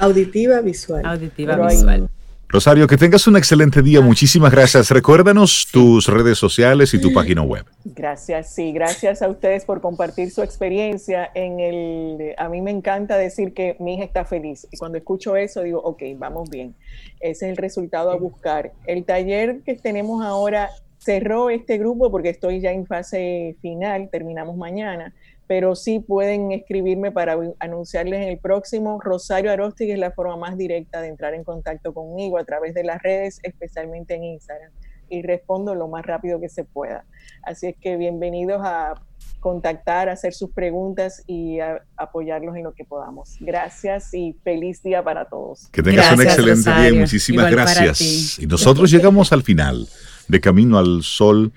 Auditiva 0.00 0.60
visual. 0.60 1.06
Auditiva 1.06 1.68
visual. 1.68 2.08
Rosario, 2.52 2.86
que 2.86 2.98
tengas 2.98 3.26
un 3.26 3.38
excelente 3.38 3.80
día. 3.80 4.02
Muchísimas 4.02 4.52
gracias. 4.52 4.90
Recuérdanos 4.90 5.68
tus 5.72 6.06
redes 6.06 6.36
sociales 6.36 6.92
y 6.92 7.00
tu 7.00 7.10
página 7.10 7.40
web. 7.40 7.64
Gracias, 7.82 8.54
sí, 8.54 8.72
gracias 8.72 9.22
a 9.22 9.28
ustedes 9.28 9.64
por 9.64 9.80
compartir 9.80 10.30
su 10.30 10.42
experiencia 10.42 11.30
en 11.34 11.60
el... 11.60 12.34
A 12.36 12.50
mí 12.50 12.60
me 12.60 12.70
encanta 12.70 13.16
decir 13.16 13.54
que 13.54 13.78
mi 13.80 13.94
hija 13.94 14.04
está 14.04 14.26
feliz 14.26 14.68
y 14.70 14.76
cuando 14.76 14.98
escucho 14.98 15.34
eso 15.34 15.62
digo, 15.62 15.80
ok, 15.80 16.02
vamos 16.18 16.50
bien. 16.50 16.74
Ese 17.20 17.46
es 17.46 17.52
el 17.52 17.56
resultado 17.56 18.10
a 18.10 18.16
buscar. 18.16 18.72
El 18.86 19.06
taller 19.06 19.62
que 19.64 19.74
tenemos 19.76 20.22
ahora 20.22 20.68
cerró 20.98 21.48
este 21.48 21.78
grupo 21.78 22.10
porque 22.10 22.28
estoy 22.28 22.60
ya 22.60 22.70
en 22.70 22.86
fase 22.86 23.56
final, 23.62 24.10
terminamos 24.12 24.58
mañana 24.58 25.14
pero 25.46 25.74
sí 25.74 26.00
pueden 26.00 26.52
escribirme 26.52 27.12
para 27.12 27.36
anunciarles 27.58 28.22
en 28.22 28.28
el 28.28 28.38
próximo. 28.38 29.00
Rosario 29.00 29.50
Arosti 29.50 29.90
es 29.90 29.98
la 29.98 30.10
forma 30.10 30.36
más 30.36 30.56
directa 30.56 31.00
de 31.00 31.08
entrar 31.08 31.34
en 31.34 31.44
contacto 31.44 31.92
conmigo 31.92 32.38
a 32.38 32.44
través 32.44 32.74
de 32.74 32.84
las 32.84 33.02
redes, 33.02 33.38
especialmente 33.42 34.14
en 34.14 34.24
Instagram, 34.24 34.70
y 35.08 35.22
respondo 35.22 35.74
lo 35.74 35.88
más 35.88 36.06
rápido 36.06 36.40
que 36.40 36.48
se 36.48 36.64
pueda. 36.64 37.04
Así 37.42 37.66
es 37.66 37.76
que 37.76 37.96
bienvenidos 37.96 38.62
a 38.64 38.94
contactar, 39.40 40.08
hacer 40.08 40.32
sus 40.32 40.50
preguntas 40.50 41.22
y 41.26 41.58
apoyarlos 41.96 42.56
en 42.56 42.62
lo 42.62 42.72
que 42.72 42.84
podamos. 42.84 43.36
Gracias 43.40 44.14
y 44.14 44.36
feliz 44.44 44.82
día 44.82 45.02
para 45.02 45.24
todos. 45.26 45.66
Que 45.72 45.82
tengas 45.82 46.12
un 46.12 46.22
excelente 46.22 46.70
día 46.72 46.88
y 46.88 46.92
muchísimas 46.92 47.50
gracias. 47.50 48.38
Y 48.38 48.46
nosotros 48.46 48.90
llegamos 48.92 49.32
al 49.32 49.42
final 49.42 49.88
de 50.28 50.40
Camino 50.40 50.78
al 50.78 51.02
Sol 51.02 51.52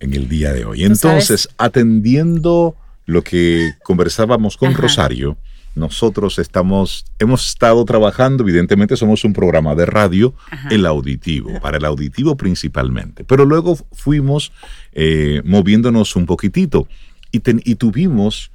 en 0.00 0.14
el 0.14 0.28
día 0.28 0.52
de 0.52 0.64
hoy. 0.64 0.84
Entonces, 0.84 1.48
atendiendo 1.58 2.76
lo 3.08 3.22
que 3.22 3.72
conversábamos 3.82 4.58
con 4.58 4.74
Rosario, 4.74 5.38
nosotros 5.74 6.38
estamos, 6.38 7.06
hemos 7.18 7.48
estado 7.48 7.82
trabajando, 7.86 8.42
evidentemente 8.42 8.98
somos 8.98 9.24
un 9.24 9.32
programa 9.32 9.74
de 9.74 9.86
radio, 9.86 10.34
el 10.70 10.84
auditivo, 10.84 11.58
para 11.62 11.78
el 11.78 11.86
auditivo 11.86 12.36
principalmente, 12.36 13.24
pero 13.24 13.46
luego 13.46 13.78
fuimos 13.92 14.52
eh, 14.92 15.40
moviéndonos 15.46 16.16
un 16.16 16.26
poquitito 16.26 16.86
y, 17.32 17.40
y 17.70 17.76
tuvimos, 17.76 18.50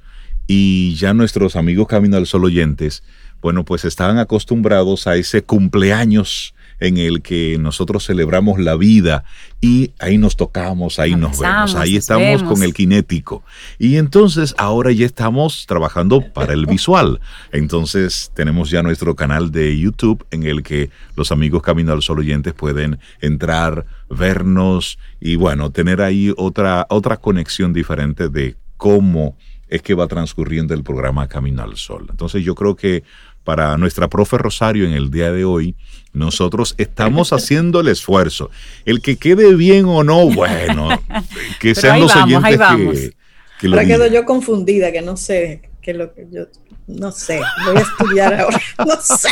y 0.46 0.94
ya 0.94 1.14
nuestros 1.14 1.56
amigos 1.56 1.88
Camino 1.88 2.16
al 2.16 2.26
Sol 2.26 2.44
oyentes, 2.44 3.02
bueno, 3.42 3.64
pues 3.64 3.84
estaban 3.84 4.18
acostumbrados 4.18 5.08
a 5.08 5.16
ese 5.16 5.42
cumpleaños 5.42 6.54
en 6.80 6.98
el 6.98 7.22
que 7.22 7.56
nosotros 7.58 8.06
celebramos 8.06 8.58
la 8.58 8.76
vida 8.76 9.24
y 9.60 9.92
ahí 9.98 10.18
nos 10.18 10.36
tocamos, 10.36 10.98
ahí 10.98 11.14
nos 11.14 11.38
vemos, 11.38 11.74
ahí 11.74 11.96
estamos 11.96 12.42
con 12.42 12.62
el 12.62 12.74
kinético. 12.74 13.42
Y 13.78 13.96
entonces 13.96 14.54
ahora 14.58 14.92
ya 14.92 15.06
estamos 15.06 15.64
trabajando 15.66 16.20
para 16.32 16.52
el 16.52 16.66
visual. 16.66 17.20
Entonces 17.52 18.30
tenemos 18.34 18.70
ya 18.70 18.82
nuestro 18.82 19.14
canal 19.14 19.50
de 19.50 19.78
YouTube 19.78 20.26
en 20.30 20.42
el 20.42 20.62
que 20.62 20.90
los 21.16 21.32
amigos 21.32 21.62
Camino 21.62 21.92
al 21.92 22.02
Sol 22.02 22.18
oyentes 22.18 22.52
pueden 22.52 22.98
entrar, 23.20 23.86
vernos 24.10 24.98
y 25.20 25.36
bueno, 25.36 25.70
tener 25.70 26.02
ahí 26.02 26.32
otra, 26.36 26.86
otra 26.90 27.16
conexión 27.16 27.72
diferente 27.72 28.28
de 28.28 28.56
cómo 28.76 29.36
es 29.68 29.82
que 29.82 29.94
va 29.94 30.06
transcurriendo 30.06 30.74
el 30.74 30.82
programa 30.82 31.26
Camino 31.26 31.62
al 31.62 31.76
Sol. 31.76 32.06
Entonces 32.10 32.44
yo 32.44 32.54
creo 32.54 32.76
que 32.76 33.02
para 33.44 33.76
nuestra 33.76 34.08
profe 34.08 34.38
Rosario 34.38 34.86
en 34.86 34.92
el 34.92 35.10
día 35.10 35.30
de 35.30 35.44
hoy, 35.44 35.76
nosotros 36.12 36.74
estamos 36.78 37.32
haciendo 37.32 37.80
el 37.80 37.88
esfuerzo. 37.88 38.50
El 38.84 39.00
que 39.02 39.16
quede 39.16 39.54
bien 39.54 39.84
o 39.86 40.02
no, 40.02 40.28
bueno, 40.30 40.88
que 41.60 41.74
sean 41.74 42.00
los 42.00 42.14
oyentes 42.16 42.58
que, 42.58 43.12
que 43.60 43.68
lo 43.68 43.76
Ahora 43.76 43.86
quedo 43.86 44.06
yo 44.06 44.24
confundida, 44.24 44.90
que 44.90 45.02
no 45.02 45.16
sé, 45.16 45.70
que 45.82 45.94
lo 45.94 46.12
que 46.14 46.26
yo 46.30 46.46
no 46.86 47.12
sé, 47.12 47.40
voy 47.64 47.76
a 47.76 47.80
estudiar 47.80 48.34
ahora, 48.40 48.60
no 48.78 49.00
sé. 49.00 49.28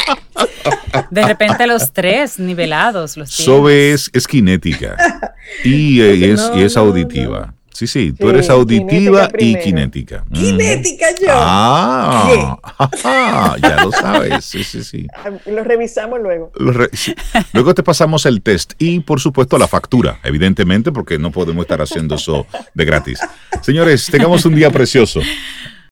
De 1.11 1.27
repente 1.27 1.67
los 1.67 1.93
tres 1.93 2.39
nivelados, 2.39 3.17
los 3.17 3.31
Sobe 3.31 3.93
es, 3.93 4.11
es 4.13 4.27
kinética 4.27 4.97
y, 5.65 6.01
es, 6.01 6.51
y 6.55 6.63
es 6.63 6.77
auditiva. 6.77 7.55
Sí, 7.83 7.89
sí, 7.89 8.13
tú 8.13 8.31
eres 8.31 8.49
auditiva 8.49 9.29
y 9.37 9.57
kinética. 9.57 10.25
Kinética 10.33 11.07
yo. 11.21 11.27
Ah, 11.33 12.47
ya 13.61 13.83
lo 13.83 13.91
sabes. 13.91 14.45
Sí, 14.45 14.63
sí, 14.63 14.85
sí. 14.85 15.09
Ah, 15.13 15.31
lo 15.47 15.65
revisamos 15.65 16.21
luego. 16.21 16.53
Luego 17.53 17.75
te 17.75 17.83
pasamos 17.83 18.25
el 18.27 18.41
test 18.41 18.75
y, 18.79 19.01
por 19.01 19.19
supuesto, 19.19 19.59
la 19.59 19.67
factura, 19.67 20.21
evidentemente, 20.23 20.93
porque 20.93 21.19
no 21.19 21.33
podemos 21.33 21.63
estar 21.63 21.83
haciendo 21.83 22.15
eso 22.15 22.47
de 22.73 22.85
gratis. 22.85 23.19
Señores, 23.63 24.07
tengamos 24.07 24.45
un 24.45 24.55
día 24.55 24.71
precioso. 24.71 25.19